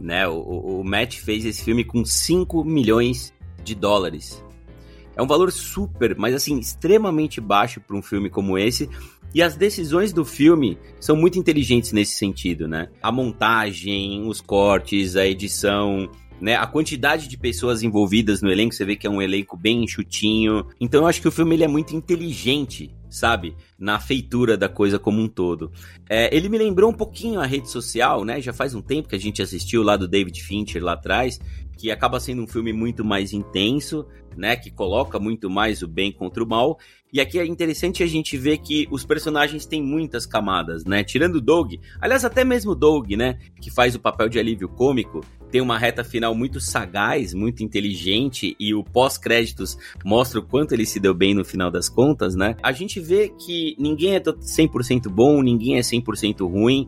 né? 0.02 0.28
O, 0.28 0.80
o 0.80 0.84
Matt 0.84 1.18
fez 1.18 1.46
esse 1.46 1.64
filme 1.64 1.84
com 1.84 2.04
5 2.04 2.64
milhões 2.64 3.34
de 3.64 3.76
dólares. 3.76 4.44
É 5.16 5.22
um 5.22 5.28
valor 5.28 5.52
super, 5.52 6.16
mas 6.18 6.34
assim, 6.34 6.58
extremamente 6.58 7.40
baixo 7.42 7.80
para 7.82 7.96
um 7.96 8.02
filme 8.02 8.30
como 8.30 8.58
esse, 8.58 8.90
E 9.34 9.42
as 9.42 9.56
decisões 9.56 10.12
do 10.12 10.26
filme 10.26 10.78
são 11.00 11.16
muito 11.16 11.40
inteligentes 11.40 11.94
nesse 11.94 12.16
sentido, 12.16 12.68
né? 12.68 12.90
A 13.02 13.12
montagem, 13.12 14.28
os 14.28 14.42
cortes, 14.42 15.16
a 15.16 15.26
edição, 15.26 16.10
né? 16.40 16.56
A 16.56 16.68
quantidade 16.68 17.30
de 17.30 17.38
pessoas 17.38 17.82
envolvidas 17.82 18.42
no 18.42 18.52
elenco, 18.52 18.76
você 18.76 18.84
vê 18.84 18.96
que 18.96 19.08
é 19.08 19.10
um 19.10 19.22
elenco 19.22 19.56
bem 19.56 19.84
enxutinho. 19.84 20.66
Então 20.80 21.02
eu 21.04 21.08
acho 21.08 21.22
que 21.22 21.28
o 21.28 21.32
filme 21.32 21.56
ele 21.56 21.64
é 21.64 21.68
muito 21.68 21.96
inteligente, 21.96 22.94
sabe? 23.12 23.56
Na 23.78 24.00
feitura 24.00 24.58
da 24.58 24.70
coisa 24.70 24.98
como 24.98 25.22
um 25.22 25.28
todo. 25.28 25.72
É, 26.10 26.36
ele 26.36 26.50
me 26.50 26.58
lembrou 26.58 26.90
um 26.90 26.94
pouquinho 26.94 27.40
a 27.40 27.46
rede 27.46 27.70
social, 27.70 28.24
né? 28.24 28.42
Já 28.42 28.54
faz 28.54 28.74
um 28.74 28.82
tempo 28.82 29.10
que 29.10 29.16
a 29.16 29.20
gente 29.20 29.42
assistiu 29.42 29.84
lá 29.84 29.98
do 29.98 30.08
David 30.08 30.42
Fincher 30.42 30.84
lá 30.84 30.94
atrás, 30.94 31.40
que 31.78 31.92
acaba 31.92 32.20
sendo 32.20 32.42
um 32.42 32.48
filme 32.48 32.72
muito 32.72 33.04
mais 33.04 33.34
intenso, 33.34 34.06
né? 34.38 34.56
Que 34.56 34.72
coloca 34.72 35.20
muito 35.20 35.50
mais 35.50 35.82
o 35.82 35.88
bem 35.88 36.12
contra 36.12 36.44
o 36.44 36.48
mal. 36.48 36.80
E 37.14 37.20
aqui 37.20 37.38
é 37.38 37.46
interessante 37.46 38.02
a 38.04 38.08
gente 38.08 38.38
ver 38.38 38.60
que 38.60 38.88
os 38.90 39.04
personagens 39.04 39.66
têm 39.66 39.84
muitas 39.84 40.26
camadas, 40.26 40.86
né? 40.86 41.04
Tirando 41.04 41.36
o 41.36 41.42
Doug, 41.42 41.74
aliás, 42.00 42.24
até 42.24 42.46
mesmo 42.46 42.72
o 42.72 42.76
Doug, 42.76 43.12
né? 43.12 43.38
Que 43.60 43.70
faz 43.70 43.94
o 43.96 44.00
papel 44.00 44.30
de 44.30 44.40
alívio 44.40 44.70
cômico, 44.70 45.20
tem 45.52 45.60
uma 45.60 45.78
reta 45.78 46.06
final 46.06 46.34
muito 46.34 46.62
sagaz, 46.62 47.34
muito 47.34 47.62
inteligente 47.62 48.56
e 48.58 48.74
o 48.74 48.82
pós-créditos 48.82 49.78
mostra 50.06 50.40
o 50.40 50.44
quanto 50.44 50.72
ele 50.72 50.86
se 50.86 51.02
deu 51.02 51.14
bem 51.14 51.34
no 51.34 51.44
final 51.44 51.70
das 51.70 51.90
contas, 51.90 52.34
né? 52.34 52.56
A 52.64 52.72
gente 52.72 53.01
vê 53.02 53.30
que 53.30 53.76
ninguém 53.80 54.16
é 54.16 54.20
100% 54.20 55.10
bom, 55.10 55.42
ninguém 55.42 55.78
é 55.78 55.82
100% 55.82 56.50
ruim. 56.50 56.88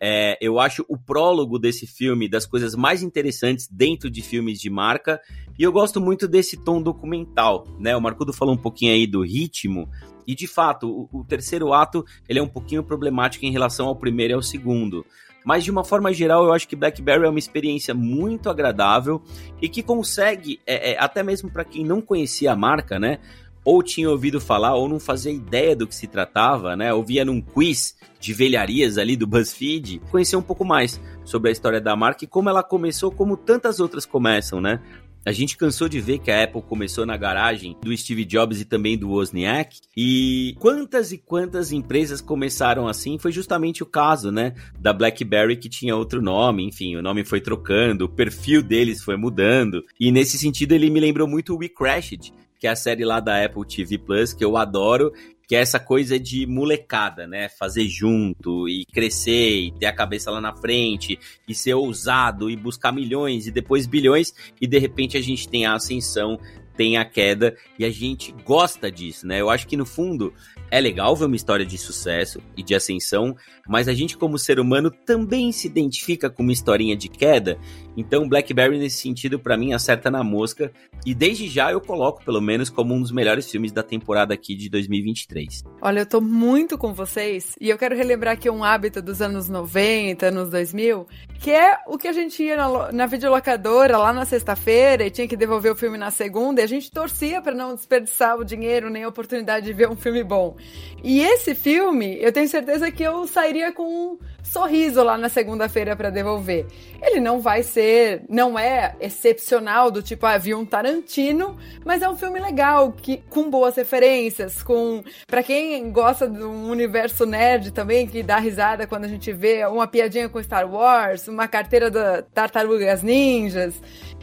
É, 0.00 0.36
eu 0.40 0.60
acho 0.60 0.84
o 0.88 0.98
prólogo 0.98 1.58
desse 1.58 1.86
filme 1.86 2.28
das 2.28 2.44
coisas 2.44 2.74
mais 2.74 3.02
interessantes 3.02 3.66
dentro 3.70 4.10
de 4.10 4.22
filmes 4.22 4.60
de 4.60 4.68
marca. 4.68 5.20
E 5.58 5.62
eu 5.62 5.72
gosto 5.72 6.00
muito 6.00 6.28
desse 6.28 6.56
tom 6.56 6.82
documental, 6.82 7.66
né? 7.78 7.96
O 7.96 8.00
Marcudo 8.00 8.32
falou 8.32 8.54
um 8.54 8.58
pouquinho 8.58 8.92
aí 8.92 9.06
do 9.06 9.22
ritmo. 9.22 9.88
E 10.26 10.34
de 10.34 10.46
fato, 10.46 11.08
o, 11.12 11.20
o 11.20 11.24
terceiro 11.24 11.72
ato 11.72 12.04
ele 12.28 12.38
é 12.38 12.42
um 12.42 12.48
pouquinho 12.48 12.82
problemático 12.82 13.44
em 13.44 13.52
relação 13.52 13.86
ao 13.86 13.96
primeiro 13.96 14.32
e 14.32 14.34
ao 14.34 14.42
segundo. 14.42 15.04
Mas 15.44 15.62
de 15.62 15.70
uma 15.70 15.84
forma 15.84 16.12
geral, 16.12 16.44
eu 16.44 16.52
acho 16.54 16.66
que 16.66 16.74
Blackberry 16.74 17.24
é 17.24 17.28
uma 17.28 17.38
experiência 17.38 17.92
muito 17.92 18.48
agradável 18.48 19.22
e 19.60 19.68
que 19.68 19.82
consegue, 19.82 20.58
é, 20.66 20.92
é, 20.92 20.98
até 20.98 21.22
mesmo 21.22 21.50
para 21.50 21.64
quem 21.64 21.84
não 21.84 22.00
conhecia 22.00 22.52
a 22.52 22.56
marca, 22.56 22.98
né? 22.98 23.18
Ou 23.64 23.82
tinha 23.82 24.10
ouvido 24.10 24.40
falar 24.40 24.74
ou 24.74 24.88
não 24.88 25.00
fazia 25.00 25.32
ideia 25.32 25.74
do 25.74 25.86
que 25.86 25.94
se 25.94 26.06
tratava, 26.06 26.76
né? 26.76 26.92
Ouvia 26.92 27.24
num 27.24 27.40
quiz 27.40 27.96
de 28.20 28.32
velharias 28.32 28.98
ali 28.98 29.16
do 29.16 29.26
BuzzFeed, 29.26 30.00
conhecer 30.10 30.36
um 30.36 30.42
pouco 30.42 30.64
mais 30.64 31.00
sobre 31.24 31.48
a 31.48 31.52
história 31.52 31.80
da 31.80 31.96
marca 31.96 32.24
e 32.24 32.28
como 32.28 32.48
ela 32.48 32.62
começou, 32.62 33.10
como 33.10 33.36
tantas 33.36 33.80
outras 33.80 34.04
começam, 34.04 34.60
né? 34.60 34.80
A 35.26 35.32
gente 35.32 35.56
cansou 35.56 35.88
de 35.88 36.00
ver 36.00 36.18
que 36.18 36.30
a 36.30 36.44
Apple 36.44 36.60
começou 36.60 37.06
na 37.06 37.16
garagem 37.16 37.74
do 37.80 37.96
Steve 37.96 38.26
Jobs 38.26 38.60
e 38.60 38.64
também 38.66 38.98
do 38.98 39.08
Wozniak. 39.08 39.80
E 39.96 40.54
quantas 40.58 41.12
e 41.12 41.18
quantas 41.18 41.72
empresas 41.72 42.20
começaram 42.20 42.86
assim? 42.86 43.18
Foi 43.18 43.32
justamente 43.32 43.82
o 43.82 43.86
caso, 43.86 44.30
né? 44.30 44.54
Da 44.78 44.92
BlackBerry 44.92 45.56
que 45.56 45.70
tinha 45.70 45.96
outro 45.96 46.20
nome, 46.20 46.66
enfim, 46.66 46.96
o 46.96 47.02
nome 47.02 47.24
foi 47.24 47.40
trocando, 47.40 48.04
o 48.04 48.08
perfil 48.08 48.62
deles 48.62 49.02
foi 49.02 49.16
mudando. 49.16 49.82
E 49.98 50.12
nesse 50.12 50.36
sentido 50.36 50.72
ele 50.72 50.90
me 50.90 51.00
lembrou 51.00 51.26
muito 51.26 51.54
o 51.54 51.58
We 51.58 51.70
Crashed, 51.70 52.30
que 52.64 52.68
é 52.68 52.70
a 52.70 52.76
série 52.76 53.04
lá 53.04 53.20
da 53.20 53.44
Apple 53.44 53.66
TV 53.66 53.98
Plus, 53.98 54.32
que 54.32 54.42
eu 54.42 54.56
adoro 54.56 55.12
que 55.46 55.54
é 55.54 55.60
essa 55.60 55.78
coisa 55.78 56.18
de 56.18 56.46
molecada, 56.46 57.26
né? 57.26 57.50
Fazer 57.50 57.86
junto 57.86 58.66
e 58.66 58.86
crescer 58.86 59.66
e 59.66 59.72
ter 59.72 59.84
a 59.84 59.92
cabeça 59.92 60.30
lá 60.30 60.40
na 60.40 60.56
frente 60.56 61.18
e 61.46 61.54
ser 61.54 61.74
ousado 61.74 62.48
e 62.48 62.56
buscar 62.56 62.90
milhões 62.90 63.46
e 63.46 63.50
depois 63.50 63.86
bilhões 63.86 64.32
e 64.58 64.66
de 64.66 64.78
repente 64.78 65.18
a 65.18 65.20
gente 65.20 65.46
tem 65.46 65.66
a 65.66 65.74
ascensão, 65.74 66.40
tem 66.76 66.96
a 66.96 67.04
queda 67.04 67.56
e 67.78 67.84
a 67.84 67.90
gente 67.90 68.32
gosta 68.44 68.90
disso, 68.90 69.26
né? 69.26 69.40
Eu 69.40 69.50
acho 69.50 69.66
que 69.66 69.76
no 69.76 69.86
fundo 69.86 70.32
é 70.70 70.80
legal 70.80 71.14
ver 71.14 71.26
uma 71.26 71.36
história 71.36 71.64
de 71.64 71.78
sucesso 71.78 72.40
e 72.56 72.62
de 72.62 72.74
ascensão, 72.74 73.36
mas 73.68 73.88
a 73.88 73.94
gente, 73.94 74.16
como 74.16 74.38
ser 74.38 74.58
humano, 74.58 74.90
também 74.90 75.52
se 75.52 75.66
identifica 75.66 76.28
com 76.28 76.42
uma 76.42 76.52
historinha 76.52 76.96
de 76.96 77.08
queda. 77.08 77.58
Então, 77.96 78.28
Blackberry, 78.28 78.78
nesse 78.78 78.98
sentido, 78.98 79.38
para 79.38 79.56
mim, 79.56 79.72
acerta 79.72 80.10
na 80.10 80.24
mosca. 80.24 80.72
E 81.06 81.14
desde 81.14 81.48
já 81.48 81.70
eu 81.70 81.80
coloco, 81.80 82.24
pelo 82.24 82.40
menos, 82.40 82.70
como 82.70 82.92
um 82.92 83.00
dos 83.00 83.12
melhores 83.12 83.48
filmes 83.48 83.70
da 83.72 83.82
temporada 83.82 84.34
aqui 84.34 84.54
de 84.54 84.68
2023. 84.68 85.62
Olha, 85.80 86.00
eu 86.00 86.06
tô 86.06 86.20
muito 86.20 86.76
com 86.76 86.92
vocês 86.92 87.54
e 87.60 87.70
eu 87.70 87.78
quero 87.78 87.94
relembrar 87.94 88.34
aqui 88.34 88.50
um 88.50 88.64
hábito 88.64 89.00
dos 89.00 89.22
anos 89.22 89.48
90, 89.48 90.26
anos 90.26 90.50
2000, 90.50 91.06
que 91.38 91.50
é 91.50 91.78
o 91.86 91.96
que 91.96 92.08
a 92.08 92.12
gente 92.12 92.42
ia 92.42 92.56
na, 92.56 92.92
na 92.92 93.06
videolocadora 93.06 93.96
lá 93.96 94.12
na 94.12 94.24
sexta-feira 94.24 95.06
e 95.06 95.10
tinha 95.10 95.28
que 95.28 95.36
devolver 95.36 95.72
o 95.72 95.76
filme 95.76 95.96
na 95.96 96.10
segunda 96.10 96.60
a 96.64 96.66
gente 96.66 96.90
torcia 96.90 97.40
para 97.40 97.54
não 97.54 97.74
desperdiçar 97.74 98.36
o 98.36 98.44
dinheiro 98.44 98.90
nem 98.90 99.04
a 99.04 99.08
oportunidade 99.08 99.66
de 99.66 99.72
ver 99.72 99.88
um 99.88 99.96
filme 99.96 100.24
bom. 100.24 100.56
E 101.02 101.20
esse 101.20 101.54
filme, 101.54 102.18
eu 102.20 102.32
tenho 102.32 102.48
certeza 102.48 102.90
que 102.90 103.02
eu 103.02 103.26
sairia 103.26 103.70
com 103.72 103.84
um 103.84 104.18
sorriso 104.42 105.02
lá 105.02 105.18
na 105.18 105.28
segunda-feira 105.28 105.94
para 105.94 106.10
devolver. 106.10 106.66
Ele 107.02 107.20
não 107.20 107.40
vai 107.40 107.62
ser, 107.62 108.22
não 108.28 108.58
é 108.58 108.94
excepcional 109.00 109.90
do 109.90 110.02
tipo, 110.02 110.24
ah, 110.26 110.38
vi 110.38 110.54
um 110.54 110.64
Tarantino, 110.64 111.56
mas 111.84 112.02
é 112.02 112.08
um 112.08 112.16
filme 112.16 112.40
legal, 112.40 112.92
que 112.92 113.18
com 113.28 113.50
boas 113.50 113.76
referências, 113.76 114.62
com 114.62 115.02
para 115.26 115.42
quem 115.42 115.90
gosta 115.90 116.26
do 116.26 116.50
universo 116.50 117.26
nerd 117.26 117.72
também, 117.72 118.06
que 118.06 118.22
dá 118.22 118.38
risada 118.38 118.86
quando 118.86 119.04
a 119.04 119.08
gente 119.08 119.32
vê 119.32 119.64
uma 119.66 119.86
piadinha 119.86 120.28
com 120.28 120.42
Star 120.42 120.70
Wars, 120.70 121.28
uma 121.28 121.48
carteira 121.48 121.90
da 121.90 122.22
Tartarugas 122.22 123.02
Ninjas 123.02 123.74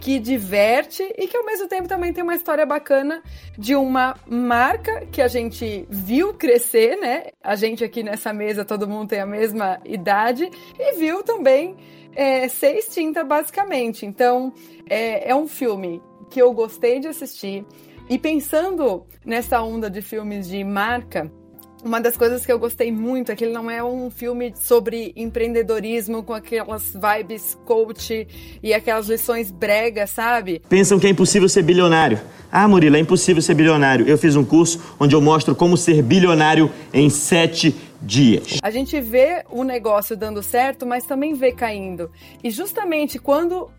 que 0.01 0.20
diverte 0.20 1.03
e 1.15 1.27
que 1.27 1.38
ao 1.38 1.46
mesmo 1.46 1.67
tempo 1.67 1.88
também 1.88 2.12
tem 2.12 2.24
uma 2.24 2.36
história 2.36 2.65
bacana 2.65 3.22
de 3.55 3.75
uma 3.75 4.17
marca 4.27 5.05
que 5.12 5.22
a 5.22 5.27
gente 5.27 5.86
viu 5.89 6.34
crescer, 6.34 6.98
né? 6.98 7.27
A 7.41 7.55
gente 7.55 7.84
aqui 7.84 8.01
nessa 8.01 8.34
mesa, 8.34 8.65
todo 8.65 8.88
mundo 8.88 9.10
tem 9.10 9.20
a 9.20 9.27
mesma 9.27 9.79
idade, 9.86 10.50
e 10.79 10.98
viu 10.98 11.22
também 11.22 11.77
é, 12.15 12.48
ser 12.48 12.75
extinta, 12.77 13.24
basicamente. 13.24 14.03
Então, 14.03 14.51
é, 14.89 15.29
é 15.29 15.36
um 15.36 15.48
filme 15.48 16.01
que 16.31 16.41
eu 16.41 16.51
gostei 16.51 17.00
de 17.00 17.08
assistir. 17.08 17.63
E 18.10 18.17
pensando 18.17 19.05
nessa 19.24 19.62
onda 19.62 19.88
de 19.88 20.01
filmes 20.01 20.48
de 20.48 20.63
marca, 20.63 21.31
uma 21.84 22.00
das 22.00 22.16
coisas 22.16 22.46
que 22.46 22.52
eu 22.52 22.60
gostei 22.60 22.92
muito 22.92 23.32
é 23.32 23.36
que 23.36 23.44
ele 23.44 23.54
não 23.54 23.70
é 23.70 23.84
um 23.84 24.10
filme 24.10 24.54
sobre 24.56 25.12
empreendedorismo 25.16 26.24
com 26.24 26.34
aquelas 26.34 26.94
vibes 26.94 27.58
coach 27.66 28.28
e 28.62 28.74
aquelas 28.74 29.08
lições 29.08 29.52
bregas, 29.52 30.12
sabe? 30.12 30.62
Pensam 30.70 31.00
que 31.00 31.08
é 31.08 31.10
impossível 31.10 31.50
ser 31.50 31.64
bilionário. 31.64 32.20
Ah, 32.52 32.68
Murilo, 32.68 32.98
é 32.98 33.00
impossível 33.00 33.42
ser 33.42 33.54
bilionário. 33.54 34.08
Eu 34.08 34.18
fiz 34.18 34.36
um 34.36 34.44
curso 34.44 34.96
onde 35.00 35.16
eu 35.16 35.22
mostro 35.22 35.56
como 35.56 35.78
ser 35.78 36.02
bilionário 36.02 36.72
em 36.94 37.10
sete 37.10 37.76
dias. 38.02 38.58
A 38.62 38.72
gente 38.72 39.00
vê 39.00 39.44
o 39.50 39.64
negócio 39.64 40.18
dando 40.18 40.42
certo, 40.42 40.86
mas 40.86 41.06
também 41.06 41.34
vê 41.34 41.52
caindo. 41.52 42.12
E 42.44 42.50
justamente 42.50 43.20
quando 43.20 43.70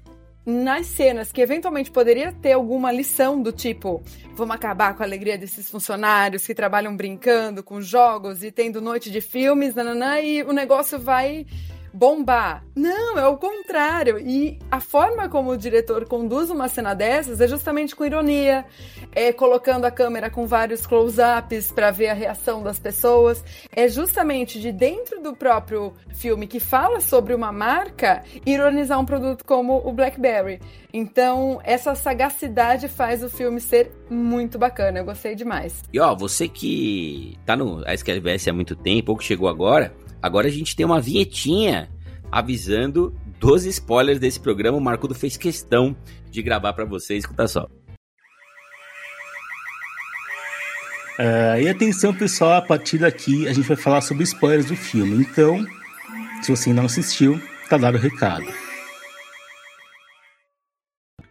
nas 0.44 0.86
cenas 0.86 1.30
que 1.30 1.40
eventualmente 1.40 1.90
poderia 1.90 2.32
ter 2.32 2.52
alguma 2.52 2.90
lição 2.90 3.40
do 3.40 3.52
tipo, 3.52 4.02
vamos 4.34 4.54
acabar 4.54 4.94
com 4.96 5.02
a 5.02 5.06
alegria 5.06 5.38
desses 5.38 5.70
funcionários 5.70 6.46
que 6.46 6.54
trabalham 6.54 6.96
brincando 6.96 7.62
com 7.62 7.80
jogos 7.80 8.42
e 8.42 8.50
tendo 8.50 8.80
noite 8.80 9.10
de 9.10 9.20
filmes, 9.20 9.74
nananã, 9.74 10.20
e 10.20 10.42
o 10.42 10.52
negócio 10.52 10.98
vai 10.98 11.46
bombar. 11.92 12.64
Não, 12.74 13.18
é 13.18 13.26
o 13.26 13.36
contrário. 13.36 14.18
E 14.18 14.58
a 14.70 14.80
forma 14.80 15.28
como 15.28 15.50
o 15.50 15.56
diretor 15.56 16.06
conduz 16.06 16.50
uma 16.50 16.68
cena 16.68 16.94
dessas 16.94 17.40
é 17.40 17.48
justamente 17.48 17.94
com 17.94 18.04
ironia, 18.04 18.64
é 19.14 19.32
colocando 19.32 19.84
a 19.84 19.90
câmera 19.90 20.30
com 20.30 20.46
vários 20.46 20.86
close-ups 20.86 21.70
para 21.72 21.90
ver 21.90 22.08
a 22.08 22.14
reação 22.14 22.62
das 22.62 22.78
pessoas. 22.78 23.44
É 23.74 23.88
justamente 23.88 24.60
de 24.60 24.72
dentro 24.72 25.20
do 25.20 25.34
próprio 25.34 25.92
filme 26.14 26.46
que 26.46 26.60
fala 26.60 27.00
sobre 27.00 27.34
uma 27.34 27.52
marca, 27.52 28.22
ironizar 28.46 28.98
um 28.98 29.04
produto 29.04 29.44
como 29.44 29.76
o 29.86 29.92
BlackBerry. 29.92 30.60
Então, 30.92 31.58
essa 31.64 31.94
sagacidade 31.94 32.88
faz 32.88 33.22
o 33.22 33.30
filme 33.30 33.60
ser 33.60 33.90
muito 34.10 34.58
bacana. 34.58 34.98
Eu 34.98 35.04
gostei 35.04 35.34
demais. 35.34 35.82
E 35.92 35.98
ó, 35.98 36.14
você 36.14 36.48
que 36.48 37.36
tá 37.46 37.56
no 37.56 37.82
SQLBS 37.88 38.48
há 38.48 38.52
muito 38.52 38.76
tempo 38.76 39.12
ou 39.12 39.18
que 39.18 39.24
chegou 39.24 39.48
agora, 39.48 39.94
Agora 40.22 40.46
a 40.46 40.50
gente 40.50 40.76
tem 40.76 40.86
uma 40.86 41.00
vinhetinha 41.00 41.90
avisando 42.30 43.14
dos 43.40 43.66
spoilers 43.66 44.20
desse 44.20 44.38
programa. 44.38 44.78
O 44.78 44.80
Marcudo 44.80 45.14
fez 45.14 45.36
questão 45.36 45.96
de 46.30 46.40
gravar 46.40 46.72
para 46.72 46.84
vocês. 46.84 47.24
Escuta 47.24 47.48
só. 47.48 47.68
Uh, 51.18 51.60
e 51.60 51.68
atenção, 51.68 52.14
pessoal, 52.14 52.52
a 52.52 52.62
partir 52.62 52.98
daqui 52.98 53.46
a 53.46 53.52
gente 53.52 53.68
vai 53.68 53.76
falar 53.76 54.00
sobre 54.00 54.22
spoilers 54.22 54.66
do 54.66 54.76
filme. 54.76 55.16
Então, 55.16 55.66
se 56.42 56.50
você 56.50 56.72
não 56.72 56.86
assistiu, 56.86 57.40
tá 57.68 57.76
dado 57.76 57.96
o 57.96 58.00
recado. 58.00 58.46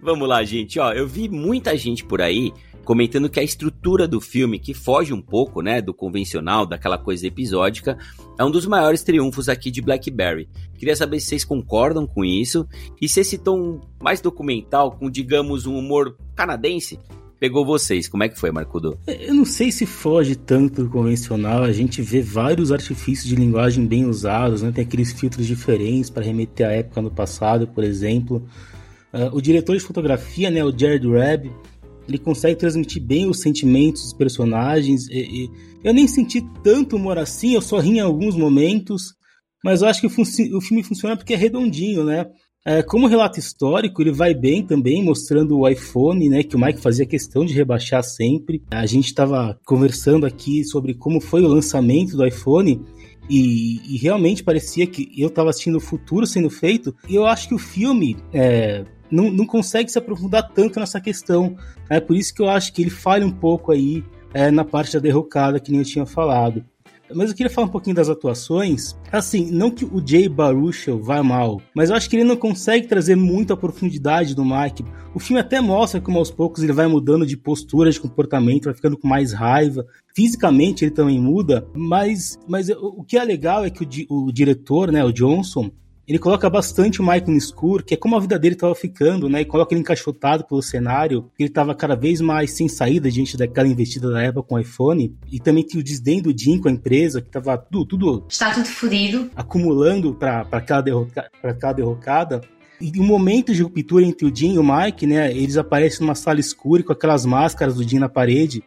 Vamos 0.01 0.27
lá, 0.27 0.43
gente. 0.43 0.79
Ó, 0.79 0.91
eu 0.91 1.07
vi 1.07 1.29
muita 1.29 1.77
gente 1.77 2.03
por 2.03 2.21
aí 2.21 2.51
comentando 2.83 3.29
que 3.29 3.39
a 3.39 3.43
estrutura 3.43 4.07
do 4.07 4.19
filme, 4.19 4.59
que 4.59 4.73
foge 4.73 5.13
um 5.13 5.21
pouco, 5.21 5.61
né, 5.61 5.81
do 5.81 5.93
convencional, 5.93 6.65
daquela 6.65 6.97
coisa 6.97 7.27
episódica, 7.27 7.97
é 8.37 8.43
um 8.43 8.49
dos 8.49 8.65
maiores 8.65 9.03
triunfos 9.03 9.47
aqui 9.47 9.69
de 9.69 9.81
Blackberry. 9.81 10.49
Queria 10.77 10.95
saber 10.95 11.19
se 11.19 11.27
vocês 11.27 11.45
concordam 11.45 12.07
com 12.07 12.25
isso 12.25 12.67
e 12.99 13.07
se 13.07 13.19
esse 13.19 13.37
tom 13.37 13.79
mais 14.01 14.19
documental, 14.19 14.91
com 14.91 15.09
digamos 15.09 15.67
um 15.67 15.77
humor 15.77 16.17
canadense, 16.35 16.99
pegou 17.39 17.63
vocês? 17.63 18.07
Como 18.07 18.23
é 18.23 18.29
que 18.29 18.39
foi, 18.39 18.51
Marcudo? 18.51 18.97
Eu 19.07 19.33
não 19.35 19.45
sei 19.45 19.71
se 19.71 19.85
foge 19.85 20.35
tanto 20.35 20.83
do 20.83 20.89
convencional, 20.89 21.63
a 21.63 21.71
gente 21.71 22.01
vê 22.01 22.21
vários 22.21 22.71
artifícios 22.71 23.27
de 23.27 23.35
linguagem 23.35 23.85
bem 23.85 24.05
usados, 24.05 24.63
né? 24.63 24.71
Tem 24.71 24.83
aqueles 24.83 25.13
filtros 25.13 25.45
diferentes 25.45 26.09
para 26.09 26.23
remeter 26.23 26.67
à 26.67 26.71
época 26.71 27.01
no 27.01 27.11
passado, 27.11 27.67
por 27.67 27.83
exemplo. 27.83 28.43
Uh, 29.13 29.35
o 29.35 29.41
diretor 29.41 29.75
de 29.75 29.83
fotografia, 29.83 30.49
né, 30.49 30.63
o 30.63 30.77
Jared 30.77 31.05
Webb, 31.05 31.51
ele 32.07 32.17
consegue 32.17 32.55
transmitir 32.55 33.01
bem 33.01 33.27
os 33.27 33.39
sentimentos 33.39 34.03
dos 34.03 34.13
personagens. 34.13 35.07
E, 35.09 35.19
e 35.45 35.49
eu 35.83 35.93
nem 35.93 36.07
senti 36.07 36.41
tanto 36.63 36.95
humor 36.95 37.17
assim, 37.17 37.53
eu 37.53 37.61
só 37.61 37.79
ri 37.79 37.97
em 37.97 37.99
alguns 37.99 38.35
momentos, 38.35 39.13
mas 39.63 39.81
eu 39.81 39.87
acho 39.87 40.01
que 40.01 40.07
o, 40.07 40.57
o 40.57 40.61
filme 40.61 40.83
funciona 40.83 41.15
porque 41.15 41.33
é 41.33 41.37
redondinho, 41.37 42.03
né? 42.03 42.25
É, 42.63 42.83
como 42.83 43.07
relato 43.07 43.39
histórico, 43.39 44.03
ele 44.03 44.11
vai 44.11 44.35
bem 44.35 44.63
também, 44.63 45.03
mostrando 45.03 45.57
o 45.57 45.67
iPhone, 45.67 46.29
né, 46.29 46.43
que 46.43 46.55
o 46.55 46.59
Mike 46.59 46.79
fazia 46.79 47.07
questão 47.07 47.43
de 47.43 47.53
rebaixar 47.53 48.03
sempre. 48.03 48.61
A 48.69 48.85
gente 48.85 49.07
estava 49.07 49.59
conversando 49.65 50.27
aqui 50.27 50.63
sobre 50.63 50.93
como 50.93 51.19
foi 51.19 51.41
o 51.41 51.47
lançamento 51.47 52.15
do 52.15 52.25
iPhone 52.25 52.79
e, 53.27 53.95
e 53.95 53.97
realmente 53.97 54.43
parecia 54.43 54.85
que 54.85 55.09
eu 55.17 55.29
estava 55.29 55.49
assistindo 55.49 55.77
o 55.77 55.81
futuro 55.81 56.27
sendo 56.27 56.51
feito. 56.51 56.93
E 57.09 57.15
eu 57.15 57.25
acho 57.25 57.47
que 57.47 57.55
o 57.55 57.59
filme 57.59 58.15
é, 58.31 58.85
não, 59.11 59.29
não 59.29 59.45
consegue 59.45 59.91
se 59.91 59.97
aprofundar 59.97 60.49
tanto 60.53 60.79
nessa 60.79 61.01
questão. 61.01 61.55
É 61.89 61.99
por 61.99 62.15
isso 62.15 62.33
que 62.33 62.41
eu 62.41 62.49
acho 62.49 62.73
que 62.73 62.81
ele 62.81 62.89
falha 62.89 63.25
um 63.25 63.31
pouco 63.31 63.71
aí 63.71 64.03
é, 64.33 64.49
na 64.49 64.63
parte 64.63 64.93
da 64.93 64.99
derrocada 64.99 65.59
que 65.59 65.71
nem 65.71 65.81
eu 65.81 65.85
tinha 65.85 66.05
falado. 66.05 66.63
Mas 67.13 67.29
eu 67.29 67.35
queria 67.35 67.49
falar 67.49 67.67
um 67.67 67.71
pouquinho 67.71 67.95
das 67.95 68.09
atuações. 68.09 68.95
Assim, 69.11 69.51
não 69.51 69.69
que 69.69 69.85
o 69.85 70.01
Jay 70.05 70.29
Baruchel 70.29 71.01
vá 71.01 71.21
mal, 71.21 71.61
mas 71.75 71.89
eu 71.89 71.95
acho 71.95 72.09
que 72.09 72.15
ele 72.15 72.23
não 72.23 72.37
consegue 72.37 72.87
trazer 72.87 73.15
muita 73.15 73.57
profundidade 73.57 74.33
do 74.33 74.45
Mike. 74.45 74.85
O 75.13 75.19
filme 75.19 75.41
até 75.41 75.59
mostra 75.59 75.99
como 75.99 76.17
aos 76.17 76.31
poucos 76.31 76.63
ele 76.63 76.71
vai 76.71 76.87
mudando 76.87 77.25
de 77.25 77.35
postura, 77.35 77.91
de 77.91 77.99
comportamento, 77.99 78.65
vai 78.65 78.73
ficando 78.73 78.97
com 78.97 79.07
mais 79.07 79.33
raiva. 79.33 79.85
Fisicamente 80.15 80.85
ele 80.85 80.91
também 80.91 81.19
muda, 81.19 81.67
mas, 81.75 82.39
mas 82.47 82.69
o 82.69 83.03
que 83.03 83.17
é 83.17 83.23
legal 83.23 83.65
é 83.65 83.69
que 83.69 83.83
o, 84.09 84.27
o 84.27 84.31
diretor, 84.31 84.91
né, 84.91 85.03
o 85.03 85.11
Johnson, 85.11 85.69
ele 86.07 86.19
coloca 86.19 86.49
bastante 86.49 87.01
o 87.01 87.07
Mike 87.07 87.29
no 87.29 87.37
escuro, 87.37 87.83
que 87.83 87.93
é 87.93 87.97
como 87.97 88.15
a 88.15 88.19
vida 88.19 88.37
dele 88.37 88.55
estava 88.55 88.73
ficando, 88.73 89.29
né? 89.29 89.41
E 89.41 89.45
coloca 89.45 89.73
ele 89.73 89.81
encaixotado 89.81 90.43
pelo 90.45 90.61
cenário, 90.61 91.29
ele 91.37 91.47
estava 91.47 91.73
cada 91.75 91.95
vez 91.95 92.19
mais 92.19 92.51
sem 92.51 92.67
saída 92.67 93.09
diante 93.09 93.37
daquela 93.37 93.67
investida 93.67 94.09
da 94.09 94.27
Apple 94.27 94.43
com 94.43 94.55
o 94.55 94.59
iPhone. 94.59 95.15
E 95.31 95.39
também 95.39 95.63
tinha 95.63 95.79
o 95.79 95.83
desdém 95.83 96.21
do 96.21 96.35
Jim 96.37 96.59
com 96.59 96.67
a 96.67 96.71
empresa, 96.71 97.21
que 97.21 97.27
estava 97.27 97.57
tudo, 97.57 97.85
tudo. 97.85 98.25
Está 98.27 98.51
tudo 98.51 98.65
fodido. 98.65 99.29
Acumulando 99.35 100.13
para 100.13 100.45
aquela, 100.51 100.81
derroca, 100.81 101.29
aquela 101.43 101.73
derrocada. 101.73 102.41
E 102.79 102.99
um 102.99 103.05
momento 103.05 103.53
de 103.53 103.61
ruptura 103.61 104.03
entre 104.03 104.25
o 104.25 104.35
Jim 104.35 104.55
e 104.55 104.59
o 104.59 104.63
Mike, 104.63 105.05
né? 105.05 105.31
Eles 105.31 105.55
aparecem 105.55 106.01
numa 106.01 106.15
sala 106.15 106.39
escura 106.39 106.81
com 106.83 106.91
aquelas 106.91 107.25
máscaras 107.25 107.75
do 107.75 107.87
Jim 107.87 107.99
na 107.99 108.09
parede. 108.09 108.63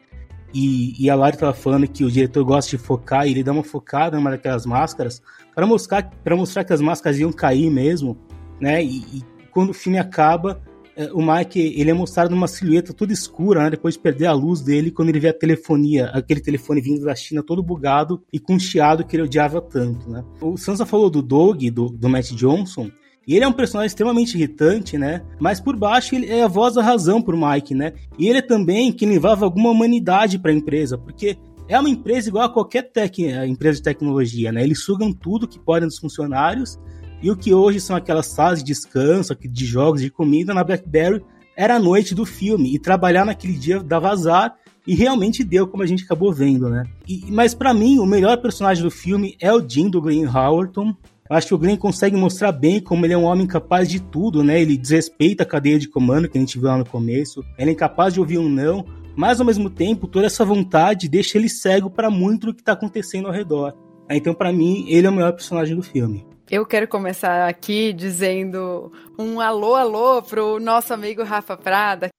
E, 0.55 0.95
e 1.05 1.11
a 1.11 1.17
Lari 1.17 1.35
estava 1.35 1.53
falando 1.53 1.89
que 1.89 2.05
o 2.05 2.11
diretor 2.11 2.45
gosta 2.45 2.71
de 2.71 2.79
focar 2.79 3.27
e 3.27 3.33
ele 3.33 3.43
dá 3.43 3.51
uma 3.51 3.65
focada 3.65 4.17
numa 4.17 4.31
daquelas 4.31 4.65
máscaras 4.65 5.21
para 5.55 5.67
mostrar, 5.67 6.11
mostrar 6.31 6.65
que 6.65 6.73
as 6.73 6.81
máscaras 6.81 7.19
iam 7.19 7.33
cair 7.33 7.71
mesmo, 7.71 8.19
né? 8.61 8.83
E, 8.83 8.99
e 8.99 9.25
quando 9.51 9.71
o 9.71 9.75
filme 9.75 9.99
acaba, 9.99 10.61
é, 10.97 11.11
o 11.13 11.21
Mike 11.21 11.59
ele 11.59 11.91
é 11.91 11.95
mostrado 11.95 12.31
numa 12.31 12.47
silhueta 12.47 12.93
toda 12.93 13.13
escura, 13.13 13.63
né? 13.65 13.71
Depois 13.71 13.95
de 13.95 14.01
perder 14.01 14.27
a 14.27 14.33
luz 14.33 14.61
dele, 14.61 14.91
quando 14.91 15.09
ele 15.09 15.21
vê 15.21 15.29
a 15.29 15.35
telefonia, 15.35 16.07
aquele 16.07 16.41
telefone 16.41 16.81
vindo 16.81 17.05
da 17.05 17.15
China 17.15 17.43
todo 17.43 17.63
bugado 17.63 18.23
e 18.33 18.39
com 18.39 18.59
chiado 18.59 19.05
que 19.05 19.17
ele 19.17 19.25
odiava 19.25 19.61
tanto, 19.61 20.09
né? 20.09 20.25
O 20.41 20.57
Sansa 20.57 20.87
falou 20.87 21.11
do 21.11 21.23
Doug, 21.23 21.63
do, 21.71 21.89
do 21.89 22.09
Matt 22.09 22.33
Johnson, 22.33 22.91
e 23.27 23.35
ele 23.35 23.45
é 23.45 23.49
um 23.49 23.53
personagem 23.53 23.87
extremamente 23.87 24.37
irritante, 24.37 24.99
né? 24.99 25.23
Mas 25.41 25.61
por 25.61 25.77
baixo 25.77 26.15
ele 26.15 26.31
é 26.31 26.43
a 26.43 26.49
voz 26.49 26.75
da 26.75 26.83
razão 26.83 27.23
pro 27.23 27.39
Mike, 27.39 27.75
né? 27.75 27.95
E 28.19 28.29
ele 28.29 28.39
é 28.39 28.43
também 28.43 28.93
quem 28.93 29.09
levava 29.09 29.45
alguma 29.45 29.71
humanidade 29.71 30.39
para 30.39 30.51
a 30.51 30.55
empresa, 30.55 30.99
porque 30.99 31.37
é 31.69 31.79
uma 31.79 31.89
empresa 31.89 32.29
igual 32.29 32.45
a 32.45 32.53
qualquer 32.53 32.83
tec, 32.83 33.19
empresa 33.47 33.79
de 33.79 33.83
tecnologia, 33.83 34.53
né? 34.53 34.63
Eles 34.63 34.83
sugam 34.83 35.13
tudo 35.13 35.49
que 35.49 35.59
podem 35.59 35.89
dos 35.89 35.99
funcionários 35.99 36.79
e 37.23 37.31
o 37.31 37.37
que 37.37 37.55
hoje 37.55 37.81
são 37.81 37.97
aquelas 37.97 38.27
salas 38.27 38.59
de 38.59 38.67
descanso, 38.67 39.35
de 39.35 39.65
jogos, 39.65 40.01
de 40.01 40.11
comida 40.11 40.53
na 40.53 40.63
BlackBerry 40.63 41.23
era 41.57 41.77
a 41.77 41.79
noite 41.79 42.15
do 42.15 42.27
filme 42.27 42.75
e 42.75 42.79
trabalhar 42.79 43.25
naquele 43.25 43.55
dia 43.55 43.81
dava 43.81 44.11
azar 44.11 44.55
e 44.87 44.95
realmente 44.95 45.43
deu 45.43 45.67
como 45.67 45.83
a 45.83 45.87
gente 45.87 46.05
acabou 46.05 46.33
vendo, 46.33 46.69
né? 46.69 46.85
E, 47.09 47.25
mas 47.31 47.55
para 47.55 47.73
mim 47.73 47.99
o 47.99 48.07
melhor 48.07 48.37
personagem 48.39 48.83
do 48.83 48.91
filme 48.91 49.37
é 49.41 49.53
o 49.53 49.67
Jim 49.67 49.89
do 49.89 50.01
Glenn 50.01 50.27
Howerton. 50.27 50.95
Acho 51.31 51.49
que 51.49 51.55
o 51.55 51.59
Glenn 51.59 51.77
consegue 51.77 52.17
mostrar 52.17 52.53
bem 52.53 52.81
como 52.81 53.07
ele 53.07 53.15
é 53.15 53.19
um 53.19 53.25
homem 53.25 53.47
capaz 53.47 53.89
de 53.89 53.99
tudo, 53.99 54.43
né? 54.43 54.61
Ele 54.61 54.77
desrespeita 54.77 55.43
a 55.43 55.47
cadeia 55.47 55.79
de 55.79 55.89
comando 55.89 56.29
que 56.29 56.37
a 56.37 56.41
gente 56.41 56.59
viu 56.59 56.69
lá 56.69 56.77
no 56.77 56.85
começo. 56.85 57.43
Ele 57.59 57.71
é 57.71 57.73
incapaz 57.73 58.13
de 58.13 58.21
ouvir 58.21 58.39
um 58.39 58.49
não, 58.49 58.85
mas 59.17 59.41
ao 59.41 59.47
mesmo 59.47 59.71
tempo 59.71 60.07
toda 60.07 60.27
essa 60.27 60.45
vontade 60.45 61.09
deixa 61.09 61.39
ele 61.39 61.49
cego 61.49 61.91
para 61.91 62.11
muito 62.11 62.47
do 62.47 62.55
que 62.55 62.61
está 62.61 62.73
acontecendo 62.73 63.27
ao 63.27 63.33
redor. 63.33 63.75
Então, 64.11 64.35
para 64.35 64.53
mim, 64.53 64.85
ele 64.89 65.07
é 65.07 65.11
o 65.11 65.13
melhor 65.13 65.33
personagem 65.33 65.75
do 65.75 65.83
filme. 65.83 66.27
Eu 66.51 66.67
quero 66.67 66.87
começar 66.87 67.49
aqui 67.49 67.93
dizendo 67.93 68.93
um 69.19 69.41
alô, 69.41 69.75
alô 69.75 70.21
pro 70.23 70.61
nosso 70.61 70.93
amigo 70.93 71.23
Rafa 71.25 71.57
Prada, 71.57 72.11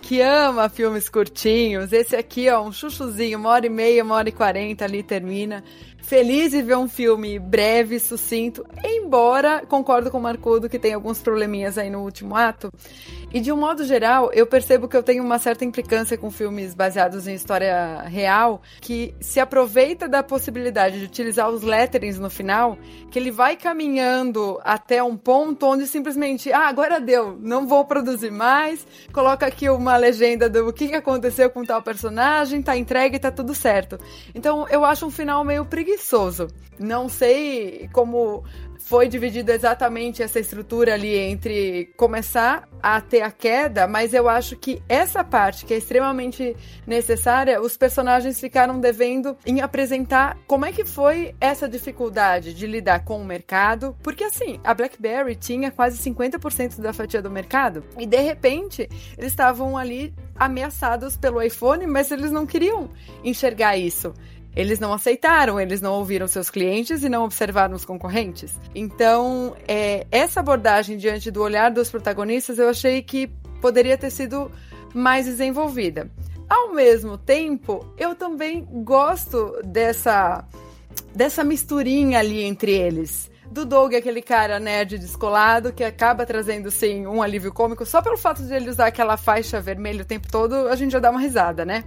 que 0.00 0.20
ama 0.22 0.70
filmes 0.70 1.10
curtinhos. 1.10 1.92
Esse 1.92 2.16
aqui, 2.16 2.48
ó, 2.48 2.62
um 2.62 2.72
chuchuzinho, 2.72 3.38
uma 3.38 3.50
hora 3.50 3.66
e 3.66 3.70
meia, 3.70 4.02
uma 4.02 4.14
hora 4.14 4.30
e 4.30 4.32
quarenta 4.32 4.86
ali 4.86 5.02
termina 5.02 5.62
feliz 6.02 6.50
de 6.50 6.60
ver 6.60 6.76
um 6.76 6.88
filme 6.88 7.38
breve, 7.38 7.98
sucinto, 7.98 8.66
embora 8.84 9.64
concordo 9.66 10.10
com 10.10 10.18
o 10.18 10.22
Marcudo 10.22 10.68
que 10.68 10.78
tem 10.78 10.92
alguns 10.92 11.20
probleminhas 11.20 11.78
aí 11.78 11.88
no 11.88 12.02
último 12.02 12.36
ato. 12.36 12.70
E 13.32 13.40
de 13.40 13.50
um 13.50 13.56
modo 13.56 13.82
geral, 13.84 14.30
eu 14.34 14.46
percebo 14.46 14.86
que 14.86 14.94
eu 14.94 15.02
tenho 15.02 15.24
uma 15.24 15.38
certa 15.38 15.64
implicância 15.64 16.18
com 16.18 16.30
filmes 16.30 16.74
baseados 16.74 17.26
em 17.26 17.34
história 17.34 18.02
real, 18.02 18.60
que 18.78 19.14
se 19.20 19.40
aproveita 19.40 20.06
da 20.06 20.22
possibilidade 20.22 20.98
de 20.98 21.06
utilizar 21.06 21.48
os 21.48 21.62
letterings 21.62 22.18
no 22.18 22.28
final, 22.28 22.76
que 23.10 23.18
ele 23.18 23.30
vai 23.30 23.56
caminhando 23.56 24.60
até 24.62 25.02
um 25.02 25.16
ponto 25.16 25.64
onde 25.64 25.86
simplesmente, 25.86 26.52
ah, 26.52 26.68
agora 26.68 27.00
deu, 27.00 27.38
não 27.40 27.66
vou 27.66 27.86
produzir 27.86 28.30
mais, 28.30 28.86
coloca 29.14 29.46
aqui 29.46 29.70
uma 29.70 29.96
legenda 29.96 30.50
do 30.50 30.70
que 30.72 30.94
aconteceu 30.94 31.48
com 31.48 31.64
tal 31.64 31.80
personagem, 31.80 32.60
tá 32.60 32.76
entregue, 32.76 33.18
tá 33.18 33.30
tudo 33.30 33.54
certo. 33.54 33.98
Então, 34.34 34.66
eu 34.68 34.84
acho 34.84 35.06
um 35.06 35.10
final 35.10 35.42
meio 35.42 35.64
preguiçoso. 35.64 35.91
Não 36.78 37.08
sei 37.08 37.88
como 37.92 38.44
foi 38.84 39.08
dividido 39.08 39.50
exatamente 39.52 40.22
essa 40.22 40.40
estrutura 40.40 40.94
ali 40.94 41.16
entre 41.16 41.92
começar 41.96 42.68
a 42.82 43.00
ter 43.00 43.22
a 43.22 43.30
queda, 43.30 43.86
mas 43.86 44.12
eu 44.12 44.28
acho 44.28 44.56
que 44.56 44.82
essa 44.88 45.22
parte 45.22 45.64
que 45.64 45.72
é 45.72 45.76
extremamente 45.76 46.56
necessária, 46.86 47.60
os 47.60 47.76
personagens 47.76 48.40
ficaram 48.40 48.80
devendo 48.80 49.36
em 49.46 49.60
apresentar 49.60 50.36
como 50.46 50.66
é 50.66 50.72
que 50.72 50.84
foi 50.84 51.34
essa 51.40 51.68
dificuldade 51.68 52.52
de 52.52 52.66
lidar 52.66 53.04
com 53.04 53.20
o 53.20 53.24
mercado, 53.24 53.96
porque 54.02 54.24
assim, 54.24 54.58
a 54.64 54.74
BlackBerry 54.74 55.36
tinha 55.36 55.70
quase 55.70 55.98
50% 55.98 56.80
da 56.80 56.92
fatia 56.92 57.22
do 57.22 57.30
mercado 57.30 57.84
e 57.98 58.04
de 58.04 58.20
repente 58.20 58.88
eles 59.16 59.32
estavam 59.32 59.76
ali 59.76 60.12
ameaçados 60.34 61.16
pelo 61.16 61.40
iPhone, 61.40 61.86
mas 61.86 62.10
eles 62.10 62.32
não 62.32 62.44
queriam 62.44 62.90
enxergar 63.22 63.76
isso. 63.76 64.12
Eles 64.54 64.78
não 64.78 64.92
aceitaram, 64.92 65.58
eles 65.58 65.80
não 65.80 65.94
ouviram 65.94 66.28
seus 66.28 66.50
clientes 66.50 67.02
e 67.02 67.08
não 67.08 67.24
observaram 67.24 67.74
os 67.74 67.84
concorrentes. 67.84 68.52
Então, 68.74 69.56
é, 69.66 70.06
essa 70.10 70.40
abordagem 70.40 70.96
diante 70.98 71.30
do 71.30 71.42
olhar 71.42 71.70
dos 71.70 71.90
protagonistas 71.90 72.58
eu 72.58 72.68
achei 72.68 73.02
que 73.02 73.28
poderia 73.60 73.96
ter 73.96 74.10
sido 74.10 74.50
mais 74.94 75.24
desenvolvida. 75.24 76.10
Ao 76.48 76.74
mesmo 76.74 77.16
tempo, 77.16 77.86
eu 77.96 78.14
também 78.14 78.66
gosto 78.84 79.58
dessa, 79.64 80.44
dessa 81.14 81.42
misturinha 81.42 82.18
ali 82.18 82.42
entre 82.42 82.72
eles 82.72 83.31
do 83.52 83.64
Doug, 83.64 83.94
aquele 83.94 84.22
cara 84.22 84.58
nerd 84.58 84.98
descolado, 84.98 85.72
que 85.72 85.84
acaba 85.84 86.26
trazendo, 86.26 86.70
sim, 86.70 87.06
um 87.06 87.22
alívio 87.22 87.52
cômico, 87.52 87.84
só 87.86 88.02
pelo 88.02 88.16
fato 88.16 88.42
de 88.42 88.52
ele 88.52 88.70
usar 88.70 88.86
aquela 88.86 89.16
faixa 89.16 89.60
vermelha 89.60 90.02
o 90.02 90.04
tempo 90.04 90.30
todo, 90.30 90.68
a 90.68 90.76
gente 90.76 90.92
já 90.92 90.98
dá 90.98 91.10
uma 91.10 91.20
risada, 91.20 91.64
né? 91.64 91.84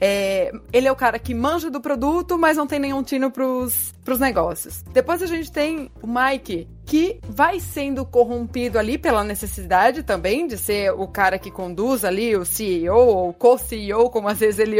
É, 0.00 0.50
ele 0.72 0.88
é 0.88 0.92
o 0.92 0.96
cara 0.96 1.18
que 1.18 1.34
manja 1.34 1.70
do 1.70 1.80
produto, 1.80 2.36
mas 2.38 2.56
não 2.56 2.66
tem 2.66 2.78
nenhum 2.78 3.02
tino 3.02 3.30
pros, 3.30 3.94
pros 4.04 4.18
negócios. 4.18 4.82
Depois 4.92 5.22
a 5.22 5.26
gente 5.26 5.52
tem 5.52 5.90
o 6.02 6.06
Mike, 6.06 6.68
que 6.84 7.20
vai 7.28 7.60
sendo 7.60 8.04
corrompido 8.04 8.78
ali 8.78 8.98
pela 8.98 9.24
necessidade 9.24 10.02
também 10.02 10.46
de 10.46 10.58
ser 10.58 10.92
o 10.92 11.06
cara 11.06 11.38
que 11.38 11.50
conduz 11.50 12.04
ali 12.04 12.36
o 12.36 12.44
CEO 12.44 12.96
ou 12.96 13.32
co-CEO, 13.32 14.10
como 14.10 14.28
às 14.28 14.40
vezes 14.40 14.58
ele 14.58 14.78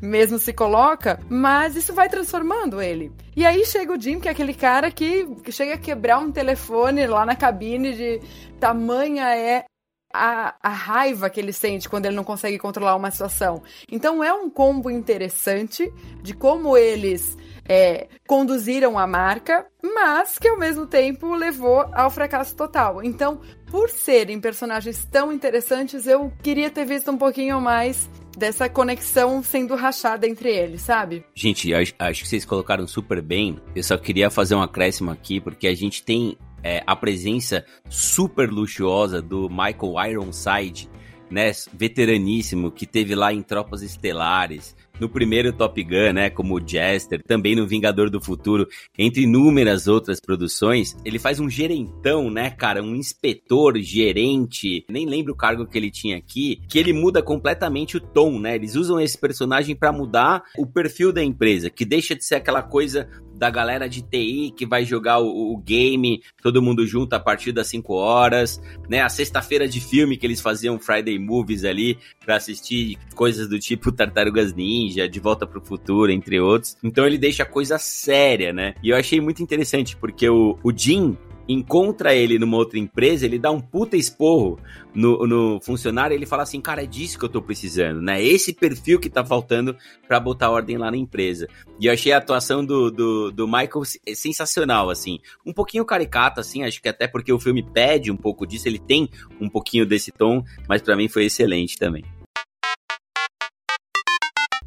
mesmo 0.00 0.38
se 0.38 0.52
coloca, 0.52 1.20
mas 1.28 1.76
isso 1.76 1.92
vai 1.92 2.08
transformando 2.08 2.80
ele. 2.80 3.12
E 3.36 3.44
aí 3.44 3.64
chega 3.64 3.92
o 3.92 4.00
Jim, 4.00 4.20
que 4.20 4.28
é 4.28 4.30
aquele 4.30 4.54
cara 4.54 4.90
que, 4.90 5.26
chega 5.50 5.74
a 5.74 5.78
quebrar 5.78 6.18
um 6.18 6.32
telefone 6.32 7.06
lá 7.06 7.26
na 7.26 7.36
cabine 7.36 7.94
de 7.94 8.20
tamanha 8.58 9.34
é 9.34 9.64
a, 10.12 10.56
a, 10.60 10.68
raiva 10.68 11.30
que 11.30 11.38
ele 11.38 11.52
sente 11.52 11.88
quando 11.88 12.06
ele 12.06 12.16
não 12.16 12.24
consegue 12.24 12.58
controlar 12.58 12.96
uma 12.96 13.10
situação. 13.10 13.62
Então 13.90 14.22
é 14.22 14.32
um 14.32 14.50
combo 14.50 14.90
interessante 14.90 15.92
de 16.22 16.34
como 16.34 16.76
eles 16.76 17.36
é, 17.68 18.08
conduziram 18.26 18.98
a 18.98 19.06
marca, 19.06 19.66
mas 19.82 20.38
que 20.38 20.48
ao 20.48 20.58
mesmo 20.58 20.86
tempo 20.86 21.34
levou 21.34 21.86
ao 21.92 22.10
fracasso 22.10 22.54
total. 22.56 23.02
Então, 23.02 23.40
por 23.70 23.88
serem 23.88 24.40
personagens 24.40 25.04
tão 25.04 25.32
interessantes, 25.32 26.06
eu 26.06 26.32
queria 26.42 26.70
ter 26.70 26.84
visto 26.84 27.10
um 27.10 27.16
pouquinho 27.16 27.60
mais 27.60 28.08
dessa 28.36 28.68
conexão 28.68 29.42
sendo 29.42 29.74
rachada 29.74 30.26
entre 30.26 30.50
eles, 30.50 30.82
sabe? 30.82 31.24
Gente, 31.34 31.72
acho, 31.74 31.94
acho 31.98 32.22
que 32.22 32.28
vocês 32.28 32.44
colocaram 32.44 32.86
super 32.86 33.20
bem. 33.20 33.60
Eu 33.74 33.82
só 33.82 33.96
queria 33.96 34.30
fazer 34.30 34.54
um 34.54 34.62
acréscimo 34.62 35.10
aqui, 35.10 35.40
porque 35.40 35.66
a 35.66 35.74
gente 35.74 36.02
tem 36.02 36.36
é, 36.62 36.82
a 36.86 36.94
presença 36.94 37.64
super 37.88 38.50
luxuosa 38.50 39.20
do 39.20 39.48
Michael 39.48 40.12
Ironside, 40.12 40.88
né, 41.30 41.52
veteraníssimo, 41.72 42.70
que 42.70 42.86
teve 42.86 43.14
lá 43.14 43.32
em 43.32 43.42
Tropas 43.42 43.82
Estelares, 43.82 44.74
no 45.00 45.08
primeiro 45.08 45.52
Top 45.52 45.82
Gun, 45.82 46.12
né, 46.12 46.30
como 46.30 46.60
Jester, 46.60 47.22
também 47.22 47.56
no 47.56 47.66
Vingador 47.66 48.10
do 48.10 48.20
Futuro, 48.20 48.68
entre 48.98 49.22
inúmeras 49.22 49.88
outras 49.88 50.20
produções, 50.20 50.96
ele 51.04 51.18
faz 51.18 51.40
um 51.40 51.48
gerentão, 51.48 52.30
né, 52.30 52.50
cara, 52.50 52.82
um 52.82 52.94
inspetor, 52.94 53.78
gerente, 53.78 54.84
nem 54.88 55.06
lembro 55.06 55.32
o 55.32 55.36
cargo 55.36 55.66
que 55.66 55.78
ele 55.78 55.90
tinha 55.90 56.16
aqui, 56.16 56.60
que 56.68 56.78
ele 56.78 56.92
muda 56.92 57.22
completamente 57.22 57.96
o 57.96 58.00
tom, 58.00 58.38
né? 58.38 58.54
Eles 58.54 58.74
usam 58.74 59.00
esse 59.00 59.16
personagem 59.18 59.74
para 59.74 59.92
mudar 59.92 60.42
o 60.58 60.66
perfil 60.66 61.12
da 61.12 61.22
empresa, 61.22 61.70
que 61.70 61.84
deixa 61.84 62.14
de 62.14 62.24
ser 62.24 62.36
aquela 62.36 62.62
coisa 62.62 63.08
da 63.40 63.48
galera 63.48 63.88
de 63.88 64.02
TI 64.02 64.52
que 64.54 64.66
vai 64.66 64.84
jogar 64.84 65.18
o, 65.18 65.54
o 65.54 65.56
game, 65.56 66.22
todo 66.42 66.60
mundo 66.60 66.86
junto 66.86 67.14
a 67.14 67.18
partir 67.18 67.52
das 67.52 67.68
5 67.68 67.94
horas, 67.94 68.60
né? 68.86 69.00
A 69.00 69.08
sexta-feira 69.08 69.66
de 69.66 69.80
filme 69.80 70.18
que 70.18 70.26
eles 70.26 70.42
faziam 70.42 70.78
Friday 70.78 71.18
Movies 71.18 71.64
ali 71.64 71.96
para 72.22 72.36
assistir 72.36 72.98
coisas 73.14 73.48
do 73.48 73.58
tipo 73.58 73.90
Tartarugas 73.90 74.52
Ninja, 74.52 75.08
De 75.08 75.18
Volta 75.18 75.46
pro 75.46 75.64
Futuro, 75.64 76.12
entre 76.12 76.38
outros. 76.38 76.76
Então 76.84 77.06
ele 77.06 77.16
deixa 77.16 77.44
a 77.44 77.46
coisa 77.46 77.78
séria, 77.78 78.52
né? 78.52 78.74
E 78.82 78.90
eu 78.90 78.96
achei 78.96 79.22
muito 79.22 79.42
interessante 79.42 79.96
porque 79.96 80.28
o, 80.28 80.58
o 80.62 80.70
Jim, 80.70 81.16
encontra 81.52 82.14
ele 82.14 82.38
numa 82.38 82.56
outra 82.56 82.78
empresa, 82.78 83.26
ele 83.26 83.38
dá 83.38 83.50
um 83.50 83.60
puta 83.60 83.96
esporro 83.96 84.58
no, 84.94 85.26
no 85.26 85.60
funcionário, 85.60 86.14
ele 86.14 86.26
fala 86.26 86.44
assim, 86.44 86.60
cara, 86.60 86.82
é 86.82 86.86
disso 86.86 87.18
que 87.18 87.24
eu 87.24 87.28
tô 87.28 87.42
precisando, 87.42 88.00
né? 88.00 88.22
Esse 88.22 88.52
perfil 88.52 89.00
que 89.00 89.10
tá 89.10 89.24
faltando 89.24 89.76
para 90.06 90.20
botar 90.20 90.50
ordem 90.50 90.76
lá 90.76 90.90
na 90.90 90.96
empresa. 90.96 91.48
E 91.78 91.86
eu 91.86 91.92
achei 91.92 92.12
a 92.12 92.18
atuação 92.18 92.64
do, 92.64 92.90
do, 92.90 93.30
do 93.32 93.46
Michael 93.46 93.82
sensacional, 94.14 94.90
assim. 94.90 95.18
Um 95.44 95.52
pouquinho 95.52 95.84
caricata, 95.84 96.40
assim, 96.40 96.62
acho 96.62 96.80
que 96.80 96.88
até 96.88 97.08
porque 97.08 97.32
o 97.32 97.40
filme 97.40 97.62
pede 97.62 98.10
um 98.10 98.16
pouco 98.16 98.46
disso, 98.46 98.68
ele 98.68 98.78
tem 98.78 99.08
um 99.40 99.48
pouquinho 99.48 99.84
desse 99.84 100.12
tom, 100.12 100.44
mas 100.68 100.82
para 100.82 100.96
mim 100.96 101.08
foi 101.08 101.24
excelente 101.24 101.76
também. 101.76 102.04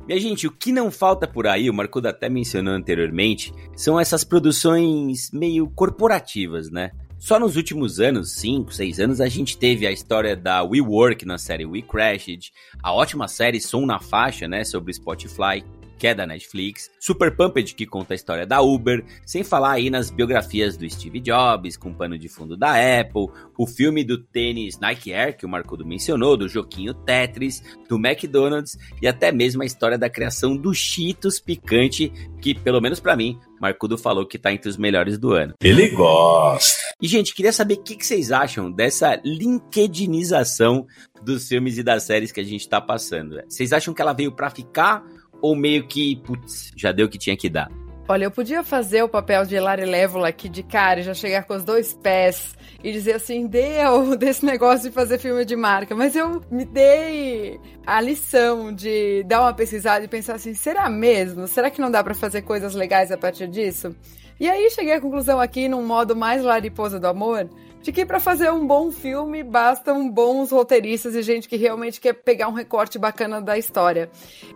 Minha 0.05 0.19
gente, 0.19 0.47
o 0.47 0.51
que 0.51 0.71
não 0.73 0.91
falta 0.91 1.25
por 1.25 1.47
aí, 1.47 1.69
o 1.69 1.73
Marcudo 1.73 2.09
até 2.09 2.27
mencionou 2.27 2.73
anteriormente, 2.73 3.53
são 3.73 3.97
essas 3.97 4.25
produções 4.25 5.31
meio 5.31 5.69
corporativas, 5.69 6.69
né? 6.69 6.91
Só 7.17 7.39
nos 7.39 7.55
últimos 7.55 8.01
anos, 8.01 8.33
5, 8.33 8.73
6 8.73 8.99
anos, 8.99 9.21
a 9.21 9.29
gente 9.29 9.57
teve 9.57 9.87
a 9.87 9.91
história 9.93 10.35
da 10.35 10.61
WeWork 10.61 11.25
na 11.25 11.37
série 11.37 11.65
We 11.65 11.81
Crashed, 11.81 12.51
a 12.83 12.91
ótima 12.91 13.29
série 13.29 13.61
Som 13.61 13.85
na 13.85 13.97
Faixa, 13.97 14.45
né, 14.45 14.65
sobre 14.65 14.91
Spotify, 14.91 15.63
que 16.03 16.07
é 16.07 16.13
da 16.13 16.27
Netflix, 16.27 16.91
Super 16.99 17.33
Pumped, 17.33 17.75
que 17.75 17.85
conta 17.85 18.13
a 18.13 18.15
história 18.15 18.45
da 18.45 18.59
Uber, 18.59 19.05
sem 19.25 19.41
falar 19.41 19.71
aí 19.71 19.89
nas 19.89 20.09
biografias 20.09 20.75
do 20.75 20.89
Steve 20.89 21.21
Jobs, 21.21 21.77
com 21.77 21.93
pano 21.93 22.17
de 22.17 22.27
fundo 22.27 22.57
da 22.57 22.73
Apple, 22.73 23.27
o 23.57 23.65
filme 23.65 24.03
do 24.03 24.17
tênis 24.17 24.77
Nike 24.77 25.13
Air, 25.13 25.37
que 25.37 25.45
o 25.45 25.49
Marcudo 25.49 25.85
mencionou, 25.85 26.35
do 26.35 26.49
Joquinho 26.49 26.93
Tetris, 26.93 27.63
do 27.87 27.95
McDonald's 27.95 28.77
e 29.01 29.07
até 29.07 29.31
mesmo 29.31 29.63
a 29.63 29.65
história 29.65 29.97
da 29.97 30.09
criação 30.09 30.57
do 30.57 30.73
Cheetos 30.73 31.39
picante, 31.39 32.11
que, 32.41 32.53
pelo 32.53 32.81
menos 32.81 32.99
para 32.99 33.15
mim, 33.15 33.39
Marcudo 33.61 33.97
falou 33.97 34.25
que 34.25 34.37
tá 34.37 34.51
entre 34.51 34.67
os 34.67 34.75
melhores 34.75 35.17
do 35.17 35.31
ano. 35.31 35.53
Ele 35.63 35.87
gosta. 35.87 36.81
E, 37.01 37.07
gente, 37.07 37.33
queria 37.33 37.53
saber 37.53 37.75
o 37.75 37.81
que, 37.81 37.95
que 37.95 38.05
vocês 38.05 38.29
acham 38.29 38.69
dessa 38.69 39.21
LinkedInização 39.23 40.85
dos 41.23 41.47
filmes 41.47 41.77
e 41.77 41.83
das 41.83 42.03
séries 42.03 42.33
que 42.33 42.41
a 42.41 42.43
gente 42.43 42.67
tá 42.67 42.81
passando. 42.81 43.41
Vocês 43.47 43.71
acham 43.71 43.93
que 43.93 44.01
ela 44.01 44.11
veio 44.11 44.33
para 44.33 44.49
ficar 44.49 45.01
ou 45.43 45.57
meio 45.57 45.85
que, 45.85 46.15
putz, 46.15 46.71
já 46.73 46.93
deu 46.93 47.05
o 47.05 47.09
que 47.09 47.17
tinha 47.17 47.35
que 47.35 47.49
dar? 47.49 47.69
Olha, 48.07 48.25
eu 48.25 48.31
podia 48.31 48.63
fazer 48.63 49.03
o 49.03 49.09
papel 49.09 49.45
de 49.45 49.59
Lari 49.59 49.83
Levola 49.85 50.29
aqui 50.29 50.47
de 50.47 50.63
cara 50.63 51.01
e 51.01 51.03
já 51.03 51.13
chegar 51.13 51.43
com 51.43 51.53
os 51.53 51.65
dois 51.65 51.93
pés 51.93 52.55
e 52.81 52.93
dizer 52.93 53.15
assim, 53.15 53.45
deu 53.45 54.15
desse 54.17 54.45
negócio 54.45 54.89
de 54.89 54.95
fazer 54.95 55.19
filme 55.19 55.43
de 55.43 55.55
marca, 55.55 55.93
mas 55.93 56.15
eu 56.15 56.41
me 56.49 56.63
dei 56.63 57.59
a 57.85 57.99
lição 57.99 58.73
de 58.73 59.23
dar 59.23 59.41
uma 59.41 59.53
pesquisada 59.53 60.05
e 60.05 60.07
pensar 60.07 60.35
assim, 60.35 60.53
será 60.53 60.89
mesmo? 60.89 61.45
Será 61.45 61.69
que 61.69 61.81
não 61.81 61.91
dá 61.91 62.01
para 62.01 62.13
fazer 62.13 62.41
coisas 62.43 62.73
legais 62.73 63.11
a 63.11 63.17
partir 63.17 63.47
disso? 63.47 63.93
E 64.39 64.49
aí 64.49 64.69
cheguei 64.71 64.93
à 64.93 65.01
conclusão 65.01 65.39
aqui, 65.39 65.67
num 65.67 65.85
modo 65.85 66.15
mais 66.15 66.43
lariposa 66.43 66.99
do 66.99 67.07
amor, 67.07 67.49
de 67.81 67.91
que 67.91 68.05
para 68.05 68.19
fazer 68.19 68.51
um 68.51 68.65
bom 68.65 68.91
filme 68.91 69.43
bastam 69.43 70.09
bons 70.09 70.51
roteiristas 70.51 71.15
e 71.15 71.21
gente 71.21 71.49
que 71.49 71.57
realmente 71.57 71.99
quer 71.99 72.13
pegar 72.13 72.47
um 72.47 72.53
recorte 72.53 72.97
bacana 72.97 73.41
da 73.41 73.57
história. 73.57 74.09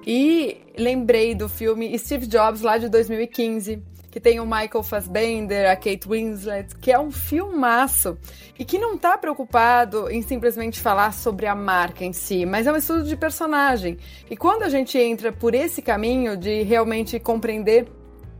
E 0.05 0.57
lembrei 0.77 1.35
do 1.35 1.49
filme 1.49 1.97
Steve 1.99 2.25
Jobs 2.25 2.61
lá 2.61 2.77
de 2.77 2.87
2015, 2.87 3.83
que 4.09 4.19
tem 4.19 4.39
o 4.39 4.45
Michael 4.45 4.81
Fassbender, 4.81 5.69
a 5.69 5.75
Kate 5.75 6.07
Winslet, 6.07 6.75
que 6.77 6.91
é 6.91 6.97
um 6.97 7.11
filmaço 7.11 8.17
e 8.57 8.63
que 8.63 8.79
não 8.79 8.95
está 8.95 9.17
preocupado 9.17 10.09
em 10.09 10.21
simplesmente 10.21 10.79
falar 10.79 11.13
sobre 11.13 11.45
a 11.45 11.53
marca 11.53 12.05
em 12.05 12.13
si, 12.13 12.45
mas 12.45 12.65
é 12.65 12.71
um 12.71 12.77
estudo 12.77 13.03
de 13.03 13.15
personagem. 13.15 13.97
E 14.29 14.37
quando 14.37 14.63
a 14.63 14.69
gente 14.69 14.97
entra 14.97 15.31
por 15.31 15.53
esse 15.53 15.81
caminho 15.81 16.37
de 16.37 16.63
realmente 16.63 17.19
compreender 17.19 17.87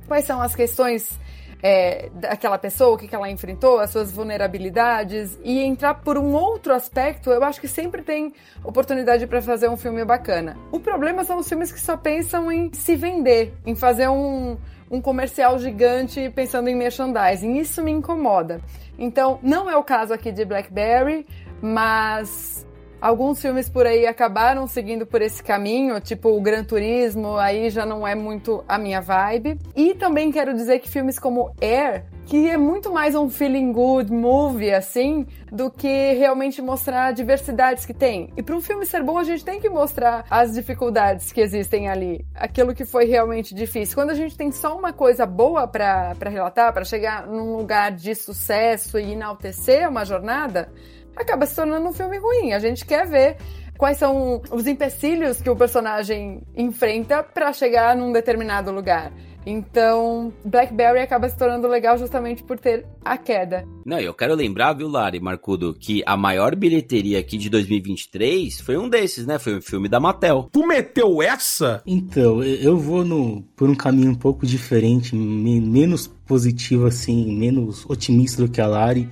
quais 0.08 0.26
são 0.26 0.42
as 0.42 0.56
questões 0.56 1.20
é, 1.62 2.10
daquela 2.14 2.58
pessoa, 2.58 2.96
o 2.96 2.98
que, 2.98 3.08
que 3.08 3.16
ela 3.16 3.30
enfrentou, 3.30 3.80
as 3.80 3.90
suas 3.90 4.12
vulnerabilidades 4.12 5.38
e 5.44 5.60
entrar 5.60 5.96
por 5.96 6.18
um 6.18 6.34
outro 6.34 6.74
aspecto, 6.74 7.32
eu 7.32 7.44
acho 7.44 7.60
que 7.60 7.68
sempre 7.68 8.02
tem 8.02 8.34
oportunidade 8.64 9.26
para 9.26 9.42
fazer 9.42 9.70
um 9.70 9.78
filme 9.78 10.04
bacana. 10.06 10.56
O 10.72 10.80
problema 10.80 11.24
são 11.24 11.40
os 11.40 11.48
filmes 11.48 11.72
que 11.72 11.80
só 11.80 11.98
pensam 11.98 12.52
em 12.52 12.72
se 12.74 12.96
vender, 12.96 13.54
em 13.66 13.76
fazer 13.76 14.08
um, 14.08 14.58
um 14.90 15.02
comercial 15.02 15.58
gigante 15.58 16.30
pensando 16.30 16.70
em 16.70 16.76
merchandising. 16.76 17.58
Isso 17.58 17.82
me 17.84 17.92
incomoda. 17.92 18.62
Então, 18.98 19.40
não 19.42 19.70
é 19.70 19.76
o 19.76 19.84
caso 19.84 20.14
aqui 20.14 20.32
de 20.32 20.46
Blackberry, 20.46 21.26
mas 21.62 22.67
Alguns 23.00 23.40
filmes 23.40 23.70
por 23.70 23.86
aí 23.86 24.08
acabaram 24.08 24.66
seguindo 24.66 25.06
por 25.06 25.22
esse 25.22 25.44
caminho, 25.44 26.02
tipo 26.02 26.30
o 26.30 26.42
Gran 26.42 26.64
Turismo, 26.64 27.38
aí 27.38 27.70
já 27.70 27.86
não 27.86 28.08
é 28.08 28.16
muito 28.16 28.64
a 28.68 28.78
minha 28.78 29.00
vibe. 29.00 29.60
E 29.76 29.94
também 29.94 30.32
quero 30.32 30.54
dizer 30.54 30.80
que 30.80 30.90
filmes 30.90 31.20
como 31.20 31.54
Air, 31.62 32.06
que 32.26 32.50
é 32.50 32.58
muito 32.58 32.92
mais 32.92 33.14
um 33.14 33.30
feeling 33.30 33.72
good 33.72 34.12
movie, 34.12 34.74
assim, 34.74 35.28
do 35.52 35.70
que 35.70 36.14
realmente 36.14 36.60
mostrar 36.60 37.12
diversidades 37.12 37.86
que 37.86 37.94
tem. 37.94 38.34
E 38.36 38.42
para 38.42 38.56
um 38.56 38.62
filme 38.62 38.84
ser 38.84 39.04
bom, 39.04 39.20
a 39.20 39.24
gente 39.24 39.46
tem 39.46 39.62
que 39.62 39.70
mostrar 39.70 40.26
as 40.28 40.54
dificuldades 40.54 41.32
que 41.32 41.40
existem 41.40 41.88
ali, 41.88 42.26
aquilo 42.34 42.74
que 42.74 42.84
foi 42.84 43.06
realmente 43.06 43.54
difícil. 43.54 43.96
Quando 43.96 44.10
a 44.10 44.16
gente 44.16 44.36
tem 44.36 44.52
só 44.52 44.76
uma 44.76 44.92
coisa 44.92 45.24
boa 45.26 45.68
para 45.68 46.16
relatar, 46.24 46.74
para 46.74 46.84
chegar 46.84 47.28
num 47.28 47.56
lugar 47.56 47.92
de 47.92 48.16
sucesso 48.16 48.98
e 48.98 49.14
enaltecer 49.14 49.88
uma 49.88 50.04
jornada 50.04 50.70
acaba 51.22 51.46
se 51.46 51.56
tornando 51.56 51.88
um 51.88 51.94
filme 51.94 52.18
ruim. 52.18 52.54
A 52.54 52.60
gente 52.60 52.86
quer 52.86 53.08
ver 53.08 53.38
quais 53.78 53.98
são 53.98 54.42
os 54.52 54.68
empecilhos 54.68 55.42
que 55.42 55.50
o 55.50 55.56
personagem 55.56 56.42
enfrenta 56.56 57.24
para 57.24 57.54
chegar 57.54 57.96
num 57.96 58.12
determinado 58.12 58.72
lugar. 58.72 59.12
Então, 59.50 60.34
Blackberry 60.44 61.00
acaba 61.00 61.30
se 61.30 61.38
tornando 61.38 61.70
legal 61.70 61.98
justamente 61.98 62.44
por 62.44 62.60
ter 62.60 62.86
a 63.06 63.18
queda. 63.18 63.66
Não, 63.86 63.98
eu 63.98 64.14
quero 64.14 64.36
lembrar, 64.36 64.74
viu, 64.74 64.90
Lari, 64.90 65.22
Marcudo, 65.22 65.74
que 65.74 66.04
a 66.06 66.18
maior 66.18 66.54
bilheteria 66.54 67.18
aqui 67.18 67.38
de 67.38 67.50
2023 67.50 68.60
foi 68.60 68.78
um 68.78 68.90
desses, 68.90 69.26
né? 69.26 69.40
Foi 69.40 69.56
um 69.56 69.62
filme 69.62 69.88
da 69.88 70.02
Mattel. 70.02 70.50
Tu 70.52 70.68
meteu 70.68 71.22
essa? 71.22 71.82
Então, 71.88 72.44
eu 72.44 72.78
vou 72.78 73.06
no, 73.06 73.42
por 73.56 73.70
um 73.70 73.76
caminho 73.76 74.12
um 74.12 74.16
pouco 74.16 74.46
diferente, 74.46 75.16
menos 75.16 76.08
positivo 76.08 76.86
assim, 76.86 77.34
menos 77.34 77.86
otimista 77.90 78.46
do 78.46 78.52
que 78.52 78.60
a 78.60 78.68
Lari. 78.68 79.08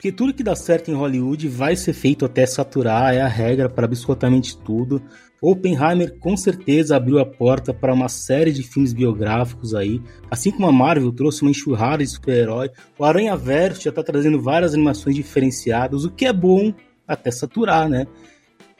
Porque 0.00 0.10
tudo 0.10 0.32
que 0.32 0.42
dá 0.42 0.56
certo 0.56 0.90
em 0.90 0.94
Hollywood 0.94 1.46
vai 1.46 1.76
ser 1.76 1.92
feito 1.92 2.24
até 2.24 2.46
saturar, 2.46 3.12
é 3.12 3.20
a 3.20 3.28
regra 3.28 3.68
para 3.68 3.84
absolutamente 3.84 4.56
tudo. 4.56 5.02
Oppenheimer 5.42 6.18
com 6.18 6.38
certeza 6.38 6.96
abriu 6.96 7.18
a 7.18 7.26
porta 7.26 7.74
para 7.74 7.92
uma 7.92 8.08
série 8.08 8.50
de 8.50 8.62
filmes 8.62 8.94
biográficos 8.94 9.74
aí, 9.74 10.00
assim 10.30 10.50
como 10.52 10.66
a 10.66 10.72
Marvel 10.72 11.12
trouxe 11.12 11.42
uma 11.42 11.50
enxurrada 11.50 12.02
de 12.02 12.08
super-herói, 12.08 12.70
o 12.98 13.04
Aranha 13.04 13.36
Verso 13.36 13.82
já 13.82 13.90
está 13.90 14.02
trazendo 14.02 14.40
várias 14.40 14.72
animações 14.72 15.14
diferenciadas, 15.14 16.06
o 16.06 16.10
que 16.10 16.24
é 16.24 16.32
bom 16.32 16.72
até 17.06 17.30
saturar, 17.30 17.86
né? 17.86 18.06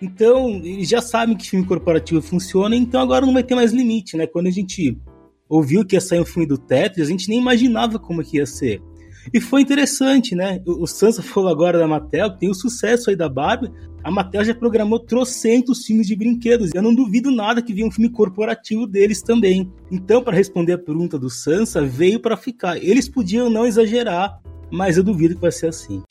Então, 0.00 0.48
eles 0.64 0.88
já 0.88 1.02
sabem 1.02 1.37
que 1.37 1.50
filme 1.50 1.66
corporativo 1.66 2.22
funciona, 2.22 2.74
então 2.74 2.98
agora 2.98 3.26
não 3.26 3.35
vai 3.35 3.42
ter 3.42 3.54
mais 3.54 3.72
limite, 3.72 4.16
né? 4.16 4.26
Quando 4.26 4.46
a 4.46 4.50
gente 4.50 4.96
ouviu 5.46 5.85
que 5.85 5.96
ia 5.96 6.00
sair 6.00 6.20
um 6.20 6.24
filme 6.24 6.48
do 6.48 6.56
Tetris, 6.56 7.06
a 7.06 7.11
gente 7.11 7.28
nem 7.28 7.38
imaginava 7.38 7.98
como 7.98 8.24
que 8.24 8.38
ia 8.38 8.46
ser. 8.46 8.80
E 9.33 9.40
foi 9.40 9.61
interessante, 9.61 10.35
né? 10.35 10.62
O, 10.66 10.85
o 10.85 10.87
Sansa 10.87 11.22
falou 11.22 11.50
agora 11.50 11.78
da 11.78 11.87
Mattel, 11.87 12.30
tem 12.30 12.50
o 12.50 12.54
sucesso 12.54 13.11
aí 13.11 13.16
da 13.16 13.28
Barbie. 13.28 13.70
A 14.02 14.11
Mattel 14.11 14.44
já 14.44 14.54
programou 14.54 14.98
trocentos 14.98 15.85
filmes 15.85 16.06
de 16.06 16.16
brinquedos. 16.16 16.70
Eu 16.74 16.83
não 16.83 16.94
duvido 16.94 17.30
nada 17.30 17.61
que 17.61 17.74
venha 17.74 17.87
um 17.87 17.90
filme 17.90 18.11
corporativo 18.11 18.87
deles 18.87 19.22
também. 19.22 19.70
Então, 19.90 20.22
para 20.22 20.37
responder 20.37 20.72
a 20.72 20.78
pergunta 20.78 21.18
do 21.18 21.28
Sansa, 21.28 21.83
veio 21.83 22.18
para 22.18 22.37
ficar. 22.37 22.78
Eles 22.78 23.09
podiam 23.09 23.50
não 23.50 23.66
exagerar, 23.66 24.40
mas 24.70 24.96
eu 24.96 25.04
duvido 25.04 25.35
que 25.35 25.40
vai 25.40 25.52
ser 25.52 25.68
assim. 25.68 26.02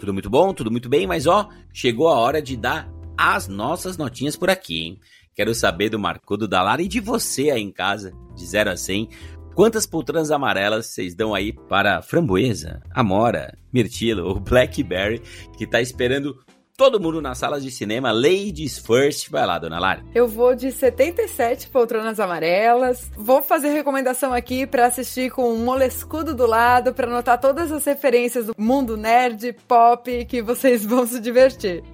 Tudo 0.00 0.12
muito 0.12 0.30
bom, 0.30 0.52
tudo 0.52 0.70
muito 0.70 0.88
bem, 0.88 1.06
mas 1.06 1.26
ó, 1.26 1.48
chegou 1.72 2.08
a 2.08 2.18
hora 2.18 2.42
de 2.42 2.56
dar 2.56 2.90
as 3.16 3.46
nossas 3.46 3.96
notinhas 3.96 4.36
por 4.36 4.50
aqui, 4.50 4.80
hein? 4.80 5.00
Quero 5.34 5.54
saber 5.54 5.88
do 5.88 5.98
Marcudo 5.98 6.46
da 6.46 6.62
Lara 6.62 6.82
e 6.82 6.88
de 6.88 7.00
você 7.00 7.50
aí 7.50 7.62
em 7.62 7.72
casa, 7.72 8.12
de 8.34 8.44
0 8.44 8.70
a 8.70 8.76
100. 8.76 9.08
Quantas 9.54 9.84
poltronas 9.84 10.30
amarelas 10.30 10.86
vocês 10.86 11.14
dão 11.14 11.34
aí 11.34 11.52
para 11.52 12.00
Framboesa, 12.00 12.80
Amora, 12.90 13.54
Mirtilo 13.70 14.26
ou 14.26 14.40
Blackberry, 14.40 15.20
que 15.58 15.66
tá 15.66 15.78
esperando 15.78 16.38
todo 16.74 16.98
mundo 16.98 17.20
nas 17.20 17.36
salas 17.36 17.62
de 17.62 17.70
cinema? 17.70 18.10
Ladies 18.12 18.78
first. 18.78 19.28
Vai 19.30 19.44
lá, 19.44 19.58
dona 19.58 19.78
Lara. 19.78 20.02
Eu 20.14 20.26
vou 20.26 20.54
de 20.54 20.72
77 20.72 21.68
poltronas 21.68 22.18
amarelas. 22.18 23.10
Vou 23.14 23.42
fazer 23.42 23.68
recomendação 23.68 24.32
aqui 24.32 24.66
para 24.66 24.86
assistir 24.86 25.30
com 25.30 25.52
um 25.52 25.62
molescudo 25.62 26.34
do 26.34 26.46
lado, 26.46 26.94
para 26.94 27.06
anotar 27.06 27.38
todas 27.38 27.70
as 27.70 27.84
referências 27.84 28.46
do 28.46 28.54
mundo 28.56 28.96
nerd, 28.96 29.54
pop, 29.68 30.24
que 30.24 30.40
vocês 30.40 30.82
vão 30.82 31.06
se 31.06 31.20
divertir. 31.20 31.84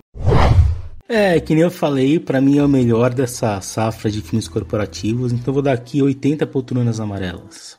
É, 1.09 1.41
que 1.41 1.55
nem 1.55 1.65
eu 1.65 1.71
falei, 1.71 2.21
para 2.21 2.39
mim 2.39 2.59
é 2.59 2.63
o 2.63 2.69
melhor 2.69 3.15
dessa 3.15 3.59
safra 3.63 4.11
de 4.11 4.21
filmes 4.21 4.47
corporativos, 4.47 5.33
então 5.33 5.55
vou 5.55 5.63
dar 5.63 5.73
aqui 5.73 6.03
80 6.03 6.47
poltronas 6.47 7.01
amarelas. 7.01 7.79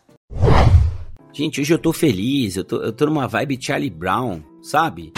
Gente, 1.31 1.61
hoje 1.61 1.71
eu 1.71 1.77
tô 1.77 1.93
feliz, 1.93 2.55
eu 2.55 2.63
tô, 2.63 2.77
eu 2.77 2.91
tô 2.91 3.05
numa 3.05 3.27
vibe 3.27 3.61
Charlie 3.61 3.91
Brown, 3.91 4.41
sabe? 4.63 5.13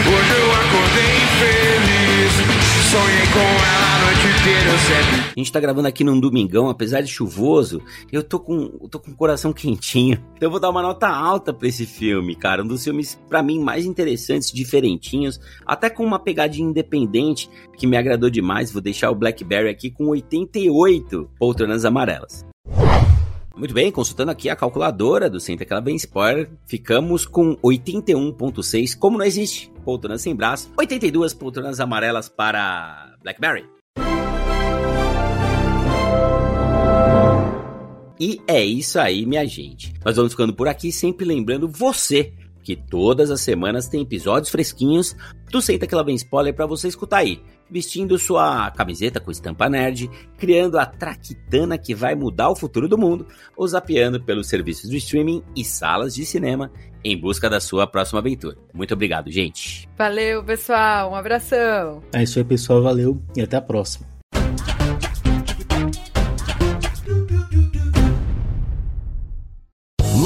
Hoje 0.00 0.32
eu 0.38 0.52
acordei 0.52 1.14
feliz, 1.38 2.32
sonhei 2.90 3.26
com 3.32 3.40
ela 3.40 3.96
a 3.96 4.04
noite 4.04 4.26
inteira. 4.40 5.22
A 5.34 5.38
gente 5.38 5.52
tá 5.52 5.60
gravando 5.60 5.88
aqui 5.88 6.02
num 6.02 6.18
domingão, 6.18 6.68
apesar 6.68 7.02
de 7.02 7.08
chuvoso, 7.08 7.82
eu 8.10 8.22
tô 8.22 8.40
com, 8.40 8.78
eu 8.80 8.88
tô 8.88 8.98
com 8.98 9.10
o 9.10 9.14
coração 9.14 9.52
quentinho. 9.52 10.18
Então 10.36 10.46
eu 10.46 10.50
vou 10.50 10.60
dar 10.60 10.70
uma 10.70 10.82
nota 10.82 11.08
alta 11.08 11.52
pra 11.52 11.68
esse 11.68 11.84
filme, 11.84 12.34
cara. 12.34 12.62
Um 12.62 12.66
dos 12.66 12.82
filmes, 12.82 13.20
para 13.28 13.42
mim, 13.42 13.60
mais 13.60 13.84
interessantes, 13.84 14.50
diferentinhos, 14.50 15.38
até 15.66 15.90
com 15.90 16.04
uma 16.04 16.18
pegadinha 16.18 16.68
independente 16.68 17.50
que 17.76 17.86
me 17.86 17.96
agradou 17.96 18.30
demais. 18.30 18.70
Vou 18.72 18.82
deixar 18.82 19.10
o 19.10 19.14
Blackberry 19.14 19.68
aqui 19.68 19.90
com 19.90 20.06
88 20.06 21.30
poltronas 21.38 21.84
amarelas. 21.84 22.44
Muito 23.56 23.74
bem, 23.74 23.92
consultando 23.92 24.30
aqui 24.30 24.48
a 24.48 24.56
calculadora 24.56 25.28
do 25.28 25.38
Senta 25.38 25.62
Aquela 25.62 25.80
Bem 25.80 25.96
Spoiler, 25.96 26.50
ficamos 26.66 27.26
com 27.26 27.56
81.6, 27.56 28.96
como 28.98 29.18
não 29.18 29.24
existe 29.24 29.70
poltronas 29.84 30.22
sem 30.22 30.34
braço, 30.34 30.70
82 30.76 31.34
poltronas 31.34 31.78
amarelas 31.78 32.28
para 32.28 33.14
Blackberry. 33.22 33.64
E 38.18 38.40
é 38.46 38.64
isso 38.64 39.00
aí, 39.00 39.26
minha 39.26 39.44
gente. 39.44 39.92
Nós 40.04 40.16
vamos 40.16 40.32
ficando 40.32 40.54
por 40.54 40.68
aqui, 40.68 40.92
sempre 40.92 41.24
lembrando 41.24 41.68
você 41.68 42.32
que 42.62 42.76
todas 42.76 43.30
as 43.30 43.40
semanas 43.40 43.88
tem 43.88 44.02
episódios 44.02 44.50
fresquinhos 44.50 45.16
do 45.50 45.60
Senta 45.60 45.84
Aquela 45.84 46.04
Bem 46.04 46.14
Spoiler 46.14 46.54
para 46.54 46.66
você 46.66 46.88
escutar 46.88 47.18
aí 47.18 47.42
vestindo 47.72 48.18
sua 48.18 48.70
camiseta 48.70 49.18
com 49.18 49.30
estampa 49.30 49.68
nerd, 49.68 50.10
criando 50.36 50.78
a 50.78 50.84
traquitana 50.84 51.78
que 51.78 51.94
vai 51.94 52.14
mudar 52.14 52.50
o 52.50 52.56
futuro 52.56 52.86
do 52.86 52.98
mundo, 52.98 53.26
ou 53.56 53.66
zapeando 53.66 54.22
pelos 54.22 54.48
serviços 54.48 54.90
de 54.90 54.98
streaming 54.98 55.42
e 55.56 55.64
salas 55.64 56.14
de 56.14 56.26
cinema 56.26 56.70
em 57.02 57.18
busca 57.18 57.48
da 57.48 57.58
sua 57.58 57.86
próxima 57.86 58.20
aventura. 58.20 58.56
Muito 58.74 58.92
obrigado, 58.92 59.30
gente. 59.30 59.88
Valeu, 59.96 60.44
pessoal. 60.44 61.10
Um 61.10 61.14
abração. 61.14 62.02
É 62.12 62.22
isso 62.22 62.38
aí, 62.38 62.44
pessoal. 62.44 62.82
Valeu 62.82 63.20
e 63.34 63.40
até 63.40 63.56
a 63.56 63.62
próxima. 63.62 64.11